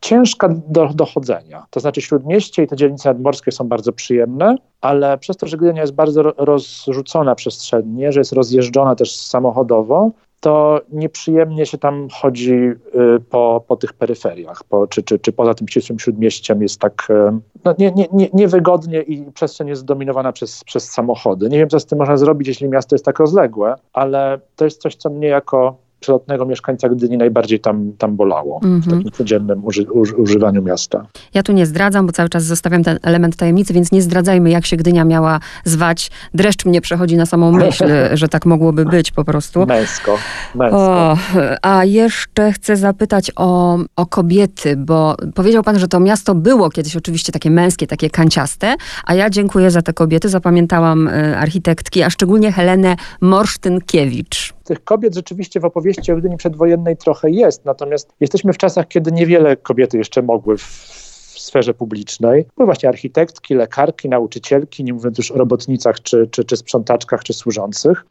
ciężka 0.00 0.48
do 0.68 0.88
dochodzenia. 0.94 1.66
To 1.70 1.80
znaczy 1.80 2.00
śródmieście 2.00 2.62
i 2.62 2.66
te 2.66 2.76
dzielnice 2.76 3.08
nadmorskie 3.08 3.52
są 3.52 3.68
bardzo 3.68 3.92
przyjemne, 3.92 4.56
ale 4.80 5.18
przez 5.18 5.36
to, 5.36 5.46
że 5.46 5.56
Gdynia 5.56 5.80
jest 5.80 5.94
bardzo 5.94 6.22
rozrzucona 6.22 7.34
przestrzennie, 7.34 8.12
że 8.12 8.20
jest 8.20 8.32
rozjeżdżona 8.32 8.94
też 8.94 9.16
samochodowo, 9.16 10.10
to 10.40 10.80
nieprzyjemnie 10.92 11.66
się 11.66 11.78
tam 11.78 12.08
chodzi 12.12 12.52
y, 12.54 12.76
po, 13.30 13.64
po 13.68 13.76
tych 13.76 13.92
peryferiach, 13.92 14.64
po, 14.64 14.86
czy, 14.86 15.02
czy, 15.02 15.18
czy 15.18 15.32
poza 15.32 15.54
tym 15.54 15.68
ścisłym 15.68 15.98
śródmieściem 15.98 16.62
jest 16.62 16.80
tak 16.80 17.08
y, 17.10 17.38
no, 17.64 17.74
nie, 17.78 17.92
nie, 17.92 18.06
nie, 18.12 18.28
niewygodnie 18.32 19.02
i 19.02 19.32
przestrzeń 19.32 19.68
jest 19.68 19.82
zdominowana 19.82 20.32
przez, 20.32 20.64
przez 20.64 20.90
samochody. 20.90 21.48
Nie 21.48 21.58
wiem, 21.58 21.68
co 21.68 21.80
z 21.80 21.86
tym 21.86 21.98
można 21.98 22.16
zrobić, 22.16 22.48
jeśli 22.48 22.68
miasto 22.68 22.94
jest 22.94 23.04
tak 23.04 23.18
rozległe, 23.18 23.74
ale 23.92 24.40
to 24.56 24.64
jest 24.64 24.82
coś, 24.82 24.96
co 24.96 25.10
mnie 25.10 25.28
jako 25.28 25.76
przelotnego 26.00 26.46
mieszkańca 26.46 26.88
Gdyni 26.88 27.18
najbardziej 27.18 27.60
tam, 27.60 27.92
tam 27.98 28.16
bolało 28.16 28.60
mm 28.62 28.80
-hmm. 28.80 28.82
w 28.82 28.84
mhm. 28.84 28.98
takim 28.98 29.12
codziennym 29.12 29.64
uży, 29.64 29.86
używaniu 30.16 30.62
miasta. 30.62 31.06
Ja 31.34 31.42
tu 31.42 31.52
nie 31.52 31.66
zdradzam, 31.66 32.06
bo 32.06 32.12
cały 32.12 32.28
czas 32.28 32.44
zostawiam 32.44 32.84
ten 32.84 32.98
element 33.02 33.36
tajemnicy, 33.36 33.74
więc 33.74 33.92
nie 33.92 34.02
zdradzajmy, 34.02 34.50
jak 34.50 34.66
się 34.66 34.76
Gdynia 34.76 35.04
miała 35.04 35.40
zwać. 35.64 36.10
Dreszcz 36.34 36.64
mnie 36.66 36.80
przechodzi 36.80 37.16
na 37.16 37.26
samą 37.26 37.52
myśl, 37.52 37.84
że 38.20 38.28
tak 38.28 38.46
mogłoby 38.46 38.84
być 38.84 39.10
po 39.10 39.24
prostu. 39.24 39.66
Męsko, 39.66 40.18
męsko. 40.54 40.78
O, 40.78 41.16
a 41.62 41.84
jeszcze 41.84 42.52
chcę 42.52 42.76
zapytać 42.76 43.32
o, 43.36 43.78
o 43.96 44.06
kobiety, 44.06 44.76
bo 44.76 45.16
powiedział 45.34 45.62
pan, 45.62 45.78
że 45.78 45.88
to 45.88 46.00
miasto 46.00 46.34
było 46.34 46.70
kiedyś 46.70 46.96
oczywiście 46.96 47.32
takie 47.32 47.50
męskie, 47.50 47.86
takie 47.86 48.10
kanciaste, 48.10 48.74
a 49.06 49.14
ja 49.14 49.30
dziękuję 49.30 49.70
za 49.70 49.82
te 49.82 49.92
kobiety. 49.92 50.28
Zapamiętałam 50.28 51.08
y, 51.08 51.38
architektki, 51.38 52.02
a 52.02 52.10
szczególnie 52.10 52.52
Helenę 52.52 52.96
Morsztynkiewicz 53.20 54.59
tych 54.64 54.84
kobiet 54.84 55.14
rzeczywiście 55.14 55.60
w 55.60 55.64
opowieści 55.64 56.12
o 56.12 56.16
Gdyni 56.16 56.36
przedwojennej 56.36 56.96
trochę 56.96 57.30
jest, 57.30 57.64
natomiast 57.64 58.12
jesteśmy 58.20 58.52
w 58.52 58.58
czasach, 58.58 58.88
kiedy 58.88 59.12
niewiele 59.12 59.56
kobiety 59.56 59.98
jeszcze 59.98 60.22
mogły 60.22 60.58
w 60.58 60.64
sferze 61.38 61.74
publicznej. 61.74 62.46
Były 62.56 62.66
właśnie 62.66 62.88
architektki, 62.88 63.54
lekarki, 63.54 64.08
nauczycielki, 64.08 64.84
nie 64.84 64.94
mówiąc 64.94 65.18
już 65.18 65.30
o 65.30 65.38
robotnicach, 65.38 66.00
czy, 66.00 66.28
czy, 66.30 66.44
czy 66.44 66.56
sprzątaczkach, 66.56 67.22
czy 67.22 67.32
służących. 67.32 68.04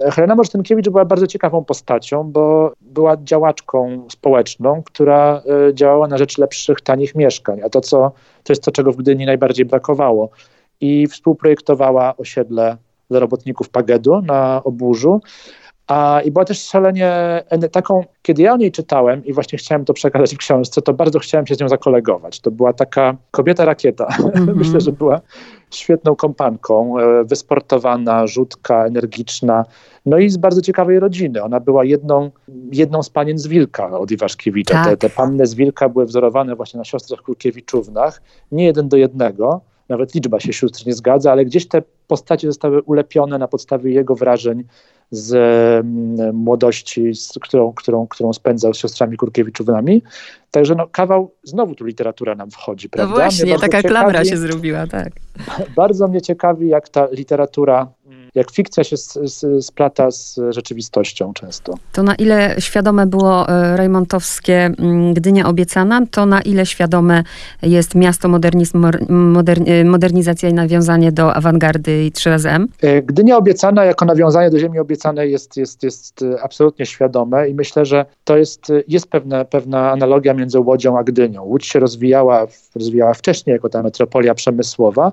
Helena 0.00 0.34
Morsztynkiewicz 0.34 0.88
była 0.88 1.04
bardzo 1.04 1.26
ciekawą 1.26 1.64
postacią, 1.64 2.24
bo 2.24 2.72
była 2.80 3.16
działaczką 3.16 4.06
społeczną, 4.10 4.82
która 4.82 5.42
e, 5.68 5.74
działała 5.74 6.08
na 6.08 6.18
rzecz 6.18 6.38
lepszych, 6.38 6.80
tanich 6.80 7.14
mieszkań, 7.14 7.60
a 7.64 7.68
to, 7.68 7.80
co, 7.80 8.12
to 8.44 8.52
jest 8.52 8.62
to, 8.62 8.72
czego 8.72 8.92
w 8.92 8.96
Gdyni 8.96 9.26
najbardziej 9.26 9.66
brakowało. 9.66 10.30
I 10.80 11.06
współprojektowała 11.06 12.16
osiedle 12.16 12.76
dla 13.10 13.20
robotników 13.20 13.68
Pagedu 13.68 14.22
na 14.22 14.64
Oburzu, 14.64 15.20
a, 15.88 16.20
I 16.24 16.30
była 16.30 16.44
też 16.44 16.64
szalenie 16.64 17.42
taką, 17.72 18.04
kiedy 18.22 18.42
ja 18.42 18.52
o 18.52 18.56
niej 18.56 18.72
czytałem 18.72 19.24
i 19.24 19.32
właśnie 19.32 19.58
chciałem 19.58 19.84
to 19.84 19.94
przekazać 19.94 20.34
w 20.34 20.38
książce, 20.38 20.82
to 20.82 20.92
bardzo 20.92 21.18
chciałem 21.18 21.46
się 21.46 21.54
z 21.54 21.60
nią 21.60 21.68
zakolegować. 21.68 22.40
To 22.40 22.50
była 22.50 22.72
taka 22.72 23.16
kobieta 23.30 23.64
rakieta. 23.64 24.08
Mm 24.28 24.46
-hmm. 24.46 24.56
Myślę, 24.56 24.80
że 24.80 24.92
była 24.92 25.20
świetną 25.70 26.16
kompanką, 26.16 26.98
e, 26.98 27.24
wysportowana, 27.24 28.26
rzutka, 28.26 28.86
energiczna, 28.86 29.64
no 30.06 30.18
i 30.18 30.30
z 30.30 30.36
bardzo 30.36 30.62
ciekawej 30.62 31.00
rodziny. 31.00 31.42
Ona 31.42 31.60
była 31.60 31.84
jedną, 31.84 32.30
jedną 32.72 33.02
z 33.02 33.10
panien 33.10 33.38
z 33.38 33.46
Wilka 33.46 33.98
od 33.98 34.10
Iwaszkiewicza. 34.10 34.74
Tak. 34.74 34.86
Te, 34.86 34.96
te 34.96 35.10
panny 35.10 35.46
z 35.46 35.54
Wilka 35.54 35.88
były 35.88 36.06
wzorowane 36.06 36.56
właśnie 36.56 36.78
na 36.78 36.84
siostrach 36.84 37.22
Krukiewiczównach, 37.22 38.22
nie 38.52 38.64
jeden 38.64 38.88
do 38.88 38.96
jednego, 38.96 39.60
nawet 39.88 40.14
liczba 40.14 40.40
się 40.40 40.52
sióstr 40.52 40.86
nie 40.86 40.92
zgadza, 40.92 41.32
ale 41.32 41.44
gdzieś 41.44 41.68
te 41.68 41.82
postacie 42.06 42.46
zostały 42.48 42.82
ulepione 42.82 43.38
na 43.38 43.48
podstawie 43.48 43.92
jego 43.92 44.14
wrażeń 44.14 44.64
z 45.10 45.34
mm, 45.34 46.36
młodości, 46.36 47.14
z 47.14 47.38
którą, 47.42 47.72
którą, 47.72 48.06
którą 48.06 48.32
spędzał 48.32 48.74
z 48.74 48.78
siostrami 48.78 49.16
Kurkiewiczównami. 49.16 50.02
Także 50.50 50.74
no, 50.74 50.86
kawał, 50.86 51.34
znowu 51.42 51.74
tu 51.74 51.84
literatura 51.84 52.34
nam 52.34 52.50
wchodzi, 52.50 52.86
no 52.86 52.90
prawda? 52.96 53.10
No 53.10 53.20
właśnie, 53.20 53.54
taka 53.54 53.66
ciekawi, 53.66 53.88
klamra 53.88 54.24
się 54.24 54.36
zrobiła, 54.36 54.86
tak. 54.86 55.12
Bardzo 55.76 56.08
mnie 56.08 56.22
ciekawi, 56.22 56.68
jak 56.68 56.88
ta 56.88 57.08
literatura 57.12 57.88
jak 58.38 58.50
fikcja 58.50 58.84
się 58.84 58.96
splata 59.60 60.10
z 60.10 60.40
rzeczywistością 60.50 61.32
często. 61.32 61.74
To 61.92 62.02
na 62.02 62.14
ile 62.14 62.56
świadome 62.58 63.06
było 63.06 63.48
e, 63.48 63.76
Rejmontowskie 63.76 64.70
mm, 64.78 65.14
Gdynia 65.14 65.46
obiecana, 65.48 66.00
to 66.10 66.26
na 66.26 66.42
ile 66.42 66.66
świadome 66.66 67.22
jest 67.62 67.94
miasto 67.94 68.28
modernizm, 68.28 68.84
e, 68.84 69.84
modernizacja 69.84 70.48
i 70.48 70.54
nawiązanie 70.54 71.12
do 71.12 71.34
awangardy 71.34 72.04
i 72.04 72.12
3 72.12 72.30
M? 72.30 72.68
E, 72.82 73.02
Gdynia 73.02 73.36
obiecana 73.36 73.84
jako 73.84 74.04
nawiązanie 74.04 74.50
do 74.50 74.58
ziemi 74.58 74.78
obiecanej 74.78 75.32
jest, 75.32 75.56
jest, 75.56 75.82
jest 75.82 76.24
absolutnie 76.42 76.86
świadome 76.86 77.48
i 77.48 77.54
myślę, 77.54 77.84
że 77.84 78.06
to 78.24 78.36
jest, 78.36 78.72
jest 78.88 79.10
pewna, 79.10 79.44
pewna 79.44 79.90
analogia 79.90 80.34
między 80.34 80.60
Łodzią 80.60 80.98
a 80.98 81.04
Gdynią. 81.04 81.42
Łódź 81.42 81.66
się 81.66 81.78
rozwijała, 81.80 82.46
rozwijała 82.74 83.14
wcześniej 83.14 83.54
jako 83.54 83.68
ta 83.68 83.82
metropolia 83.82 84.34
przemysłowa, 84.34 85.12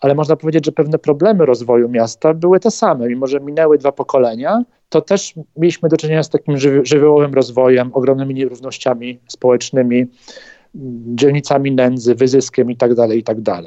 ale 0.00 0.14
można 0.14 0.36
powiedzieć, 0.36 0.64
że 0.66 0.72
pewne 0.72 0.98
problemy 0.98 1.46
rozwoju 1.46 1.88
miasta 1.88 2.34
były 2.34 2.60
te 2.60 2.70
same. 2.70 3.08
Mimo, 3.08 3.26
że 3.26 3.40
minęły 3.40 3.78
dwa 3.78 3.92
pokolenia, 3.92 4.62
to 4.88 5.00
też 5.00 5.34
mieliśmy 5.56 5.88
do 5.88 5.96
czynienia 5.96 6.22
z 6.22 6.30
takim 6.30 6.58
żywiołowym 6.82 7.34
rozwojem, 7.34 7.90
ogromnymi 7.92 8.34
nierównościami 8.34 9.18
społecznymi, 9.28 10.06
dzielnicami 11.14 11.72
nędzy, 11.72 12.14
wyzyskiem 12.14 12.70
itd., 12.70 12.94
tak 12.94 13.16
itd. 13.16 13.42
Tak 13.44 13.64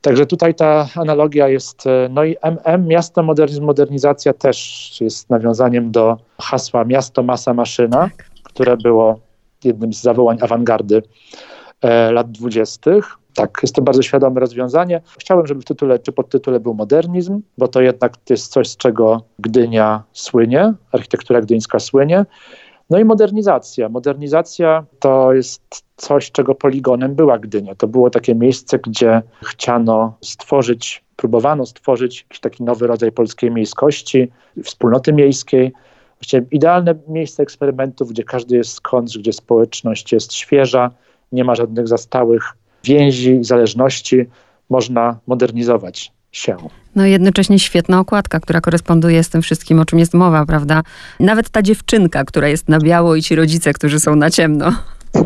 Także 0.00 0.26
tutaj 0.26 0.54
ta 0.54 0.88
analogia 0.96 1.48
jest, 1.48 1.84
no 2.10 2.24
i 2.24 2.36
MM, 2.42 2.86
miasto, 2.86 3.22
modernizm, 3.22 3.64
modernizacja 3.64 4.32
też 4.32 4.88
jest 5.00 5.30
nawiązaniem 5.30 5.90
do 5.90 6.16
hasła 6.38 6.84
miasto, 6.84 7.22
masa, 7.22 7.54
maszyna, 7.54 7.98
tak. 7.98 8.30
które 8.42 8.76
było 8.76 9.20
jednym 9.64 9.92
z 9.92 10.02
zawołań 10.02 10.38
awangardy 10.40 11.02
e, 11.82 12.12
lat 12.12 12.32
dwudziestych. 12.32 13.21
Tak, 13.34 13.58
jest 13.62 13.74
to 13.74 13.82
bardzo 13.82 14.02
świadome 14.02 14.40
rozwiązanie. 14.40 15.00
Chciałem, 15.18 15.46
żeby 15.46 15.60
w 15.60 15.64
tytule 15.64 15.98
czy 15.98 16.12
podtytule 16.12 16.60
był 16.60 16.74
modernizm, 16.74 17.42
bo 17.58 17.68
to 17.68 17.80
jednak 17.80 18.12
jest 18.30 18.52
coś, 18.52 18.68
z 18.68 18.76
czego 18.76 19.22
Gdynia 19.38 20.02
słynie, 20.12 20.74
architektura 20.92 21.40
gdyńska 21.40 21.78
słynie. 21.78 22.26
No 22.90 22.98
i 22.98 23.04
modernizacja. 23.04 23.88
Modernizacja 23.88 24.84
to 24.98 25.32
jest 25.32 25.84
coś, 25.96 26.30
czego 26.30 26.54
poligonem 26.54 27.14
była 27.14 27.38
Gdynia. 27.38 27.74
To 27.74 27.86
było 27.86 28.10
takie 28.10 28.34
miejsce, 28.34 28.78
gdzie 28.78 29.22
chciano 29.44 30.16
stworzyć, 30.20 31.04
próbowano 31.16 31.66
stworzyć 31.66 32.22
jakiś 32.22 32.40
taki 32.40 32.64
nowy 32.64 32.86
rodzaj 32.86 33.12
polskiej 33.12 33.50
miejskości, 33.50 34.28
wspólnoty 34.64 35.12
miejskiej. 35.12 35.72
Właściwie 36.18 36.46
idealne 36.50 36.94
miejsce 37.08 37.42
eksperymentów, 37.42 38.10
gdzie 38.10 38.24
każdy 38.24 38.56
jest 38.56 38.72
skądś, 38.72 39.18
gdzie 39.18 39.32
społeczność 39.32 40.12
jest 40.12 40.32
świeża, 40.32 40.90
nie 41.32 41.44
ma 41.44 41.54
żadnych 41.54 41.88
zastałych 41.88 42.56
więzi, 42.84 43.38
zależności 43.40 44.26
można 44.70 45.18
modernizować 45.26 46.12
się. 46.32 46.56
No 46.96 47.06
jednocześnie 47.06 47.58
świetna 47.58 48.00
okładka, 48.00 48.40
która 48.40 48.60
koresponduje 48.60 49.24
z 49.24 49.28
tym 49.28 49.42
wszystkim, 49.42 49.80
o 49.80 49.84
czym 49.84 49.98
jest 49.98 50.14
mowa, 50.14 50.46
prawda? 50.46 50.82
Nawet 51.20 51.50
ta 51.50 51.62
dziewczynka, 51.62 52.24
która 52.24 52.48
jest 52.48 52.68
na 52.68 52.78
biało 52.78 53.16
i 53.16 53.22
ci 53.22 53.34
rodzice, 53.34 53.72
którzy 53.72 54.00
są 54.00 54.16
na 54.16 54.30
ciemno. 54.30 54.72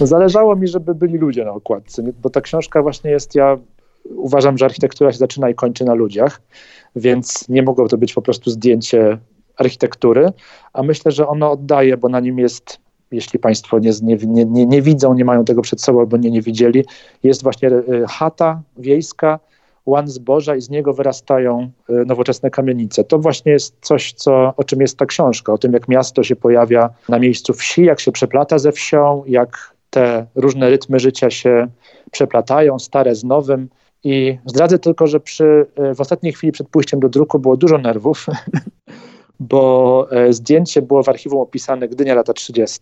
No 0.00 0.06
zależało 0.06 0.56
mi, 0.56 0.68
żeby 0.68 0.94
byli 0.94 1.18
ludzie 1.18 1.44
na 1.44 1.50
okładce, 1.50 2.02
bo 2.22 2.30
ta 2.30 2.40
książka 2.40 2.82
właśnie 2.82 3.10
jest, 3.10 3.34
ja 3.34 3.58
uważam, 4.04 4.58
że 4.58 4.64
architektura 4.64 5.12
się 5.12 5.18
zaczyna 5.18 5.50
i 5.50 5.54
kończy 5.54 5.84
na 5.84 5.94
ludziach, 5.94 6.40
więc 6.96 7.48
nie 7.48 7.62
mogło 7.62 7.88
to 7.88 7.98
być 7.98 8.14
po 8.14 8.22
prostu 8.22 8.50
zdjęcie 8.50 9.18
architektury, 9.56 10.32
a 10.72 10.82
myślę, 10.82 11.12
że 11.12 11.28
ono 11.28 11.52
oddaje, 11.52 11.96
bo 11.96 12.08
na 12.08 12.20
nim 12.20 12.38
jest 12.38 12.78
jeśli 13.10 13.38
Państwo 13.38 13.78
nie, 13.78 13.90
nie, 14.02 14.44
nie, 14.44 14.66
nie 14.66 14.82
widzą, 14.82 15.14
nie 15.14 15.24
mają 15.24 15.44
tego 15.44 15.62
przed 15.62 15.80
sobą 15.80 16.00
albo 16.00 16.16
nie, 16.16 16.30
nie 16.30 16.42
widzieli, 16.42 16.84
jest 17.22 17.42
właśnie 17.42 17.70
chata 18.08 18.62
wiejska, 18.76 19.38
łan 19.86 20.08
zboża 20.08 20.56
i 20.56 20.60
z 20.60 20.70
niego 20.70 20.92
wyrastają 20.92 21.70
nowoczesne 21.88 22.50
kamienice. 22.50 23.04
To 23.04 23.18
właśnie 23.18 23.52
jest 23.52 23.76
coś, 23.80 24.12
co, 24.12 24.52
o 24.56 24.64
czym 24.64 24.80
jest 24.80 24.98
ta 24.98 25.06
książka, 25.06 25.52
o 25.52 25.58
tym 25.58 25.72
jak 25.72 25.88
miasto 25.88 26.22
się 26.22 26.36
pojawia 26.36 26.90
na 27.08 27.18
miejscu 27.18 27.52
wsi, 27.52 27.84
jak 27.84 28.00
się 28.00 28.12
przeplata 28.12 28.58
ze 28.58 28.72
wsią, 28.72 29.22
jak 29.26 29.74
te 29.90 30.26
różne 30.34 30.70
rytmy 30.70 31.00
życia 31.00 31.30
się 31.30 31.68
przeplatają, 32.10 32.78
stare 32.78 33.14
z 33.14 33.24
nowym. 33.24 33.68
I 34.04 34.38
zdradzę 34.46 34.78
tylko, 34.78 35.06
że 35.06 35.20
przy, 35.20 35.66
w 35.94 36.00
ostatniej 36.00 36.32
chwili 36.32 36.52
przed 36.52 36.68
pójściem 36.68 37.00
do 37.00 37.08
druku 37.08 37.38
było 37.38 37.56
dużo 37.56 37.78
nerwów, 37.78 38.26
bo 39.40 40.08
zdjęcie 40.30 40.82
było 40.82 41.02
w 41.02 41.08
archiwum 41.08 41.40
opisane 41.40 41.88
Gdynia 41.88 42.14
lata 42.14 42.32
30. 42.32 42.80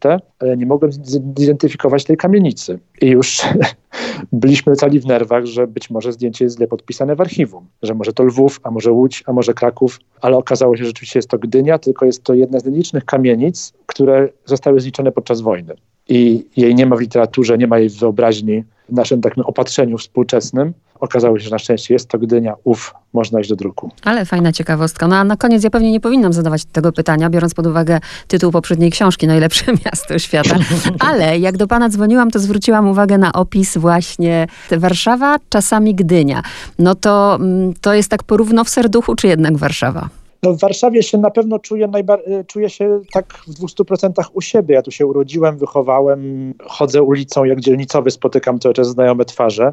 Nie 0.56 0.66
mogłem 0.66 0.92
zidentyfikować 1.38 2.04
tej 2.04 2.16
kamienicy. 2.16 2.78
I 3.00 3.06
już 3.06 3.42
byliśmy 4.32 4.76
cali 4.76 5.00
w 5.00 5.06
nerwach, 5.06 5.46
że 5.46 5.66
być 5.66 5.90
może 5.90 6.12
zdjęcie 6.12 6.44
jest 6.44 6.56
źle 6.56 6.66
podpisane 6.66 7.16
w 7.16 7.20
archiwum, 7.20 7.66
że 7.82 7.94
może 7.94 8.12
to 8.12 8.22
Lwów, 8.24 8.60
a 8.62 8.70
może 8.70 8.92
Łódź, 8.92 9.22
a 9.26 9.32
może 9.32 9.54
Kraków, 9.54 10.00
ale 10.20 10.36
okazało 10.36 10.76
się, 10.76 10.84
że 10.84 10.86
rzeczywiście 10.86 11.18
jest 11.18 11.28
to 11.28 11.38
Gdynia, 11.38 11.78
tylko 11.78 12.06
jest 12.06 12.22
to 12.22 12.34
jedna 12.34 12.60
z 12.60 12.64
nielicznych 12.64 13.04
kamienic, 13.04 13.72
które 13.86 14.28
zostały 14.44 14.80
zliczone 14.80 15.12
podczas 15.12 15.40
wojny. 15.40 15.74
I 16.08 16.46
jej 16.56 16.74
nie 16.74 16.86
ma 16.86 16.96
w 16.96 17.00
literaturze, 17.00 17.58
nie 17.58 17.66
ma 17.66 17.78
jej 17.78 17.90
w 17.90 17.98
wyobraźni, 17.98 18.64
w 18.88 18.92
naszym 18.92 19.20
takim 19.20 19.42
opatrzeniu 19.42 19.98
współczesnym. 19.98 20.72
Okazało 21.00 21.38
się, 21.38 21.44
że 21.44 21.50
na 21.50 21.58
szczęście 21.58 21.94
jest 21.94 22.08
to 22.08 22.18
Gdynia, 22.18 22.54
ów, 22.64 22.94
można 23.12 23.40
iść 23.40 23.50
do 23.50 23.56
druku. 23.56 23.90
Ale 24.04 24.24
fajna 24.24 24.52
ciekawostka. 24.52 25.08
No 25.08 25.16
a 25.16 25.24
na 25.24 25.36
koniec 25.36 25.64
ja 25.64 25.70
pewnie 25.70 25.92
nie 25.92 26.00
powinnam 26.00 26.32
zadawać 26.32 26.64
tego 26.64 26.92
pytania, 26.92 27.30
biorąc 27.30 27.54
pod 27.54 27.66
uwagę 27.66 28.00
tytuł 28.28 28.52
poprzedniej 28.52 28.90
książki, 28.90 29.26
Najlepsze 29.26 29.64
miasto 29.86 30.18
świata. 30.18 30.56
Ale 30.98 31.38
jak 31.38 31.56
do 31.56 31.66
pana 31.66 31.88
dzwoniłam, 31.88 32.30
to 32.30 32.38
zwróciłam 32.38 32.88
uwagę 32.88 33.18
na 33.18 33.32
opis 33.32 33.76
właśnie 33.78 34.46
Warszawa, 34.70 35.36
czasami 35.48 35.94
Gdynia. 35.94 36.42
No 36.78 36.94
to, 36.94 37.38
to 37.80 37.94
jest 37.94 38.10
tak 38.10 38.22
porówno 38.22 38.64
w 38.64 38.68
serduchu, 38.68 39.14
czy 39.14 39.26
jednak 39.26 39.56
Warszawa? 39.56 40.08
No 40.42 40.52
w 40.52 40.60
Warszawie 40.60 41.02
się 41.02 41.18
na 41.18 41.30
pewno 41.30 41.58
czuję, 41.58 41.88
najba- 41.88 42.44
czuję 42.46 42.70
się 42.70 43.00
tak 43.12 43.34
w 43.46 43.50
200% 43.50 44.12
u 44.32 44.40
siebie. 44.40 44.74
Ja 44.74 44.82
tu 44.82 44.90
się 44.90 45.06
urodziłem, 45.06 45.58
wychowałem, 45.58 46.54
chodzę 46.66 47.02
ulicą 47.02 47.44
jak 47.44 47.60
dzielnicowy, 47.60 48.10
spotykam 48.10 48.58
cały 48.58 48.74
czas 48.74 48.88
znajome 48.88 49.24
twarze. 49.24 49.72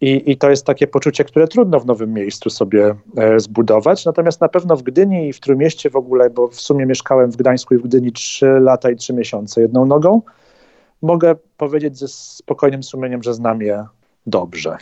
I, 0.00 0.30
I, 0.30 0.36
to 0.36 0.50
jest 0.50 0.66
takie 0.66 0.86
poczucie, 0.86 1.24
które 1.24 1.48
trudno 1.48 1.80
w 1.80 1.86
nowym 1.86 2.12
miejscu 2.12 2.50
sobie 2.50 2.94
e, 3.16 3.40
zbudować. 3.40 4.04
Natomiast 4.04 4.40
na 4.40 4.48
pewno 4.48 4.76
w 4.76 4.82
Gdyni 4.82 5.28
i 5.28 5.32
w 5.32 5.40
Trójmieście 5.40 5.90
w 5.90 5.96
ogóle, 5.96 6.30
bo 6.30 6.48
w 6.48 6.60
sumie 6.60 6.86
mieszkałem 6.86 7.30
w 7.30 7.36
Gdańsku 7.36 7.74
i 7.74 7.78
w 7.78 7.82
Gdyni 7.82 8.12
3 8.12 8.46
lata 8.46 8.90
i 8.90 8.96
3 8.96 9.12
miesiące 9.12 9.60
jedną 9.60 9.86
nogą, 9.86 10.22
mogę 11.02 11.34
powiedzieć 11.56 11.98
ze 11.98 12.08
spokojnym 12.08 12.82
sumieniem, 12.82 13.22
że 13.22 13.34
znam 13.34 13.62
je 13.62 13.84
dobrze. 14.26 14.76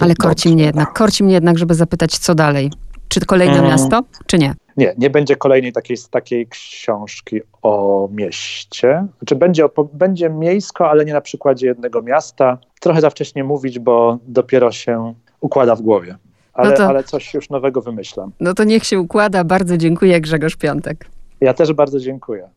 Ale 0.00 0.14
korci 0.14 0.48
dobrze. 0.48 0.54
mnie 0.54 0.64
jednak, 0.64 0.92
korci 0.92 1.24
mnie 1.24 1.34
jednak, 1.34 1.58
żeby 1.58 1.74
zapytać, 1.74 2.18
co 2.18 2.34
dalej. 2.34 2.70
Czy 3.08 3.20
kolejne 3.20 3.54
hmm. 3.54 3.70
miasto, 3.70 4.00
czy 4.26 4.38
nie? 4.38 4.54
Nie, 4.76 4.94
nie 4.98 5.10
będzie 5.10 5.36
kolejnej 5.36 5.72
takiej, 5.72 5.96
takiej 6.10 6.46
książki 6.46 7.40
o 7.62 8.08
mieście. 8.12 9.06
Znaczy 9.18 9.36
będzie, 9.36 9.64
będzie 9.92 10.30
miejsko, 10.30 10.90
ale 10.90 11.04
nie 11.04 11.12
na 11.12 11.20
przykładzie 11.20 11.66
jednego 11.66 12.02
miasta. 12.02 12.58
Trochę 12.80 13.00
za 13.00 13.10
wcześnie 13.10 13.44
mówić, 13.44 13.78
bo 13.78 14.18
dopiero 14.26 14.72
się 14.72 15.14
układa 15.40 15.76
w 15.76 15.82
głowie. 15.82 16.16
Ale, 16.52 16.70
no 16.70 16.76
to, 16.76 16.86
ale 16.86 17.04
coś 17.04 17.34
już 17.34 17.50
nowego 17.50 17.80
wymyślam. 17.80 18.32
No 18.40 18.54
to 18.54 18.64
niech 18.64 18.84
się 18.84 19.00
układa. 19.00 19.44
Bardzo 19.44 19.76
dziękuję, 19.76 20.20
Grzegorz 20.20 20.56
Piątek. 20.56 21.06
Ja 21.40 21.54
też 21.54 21.72
bardzo 21.72 22.00
dziękuję. 22.00 22.48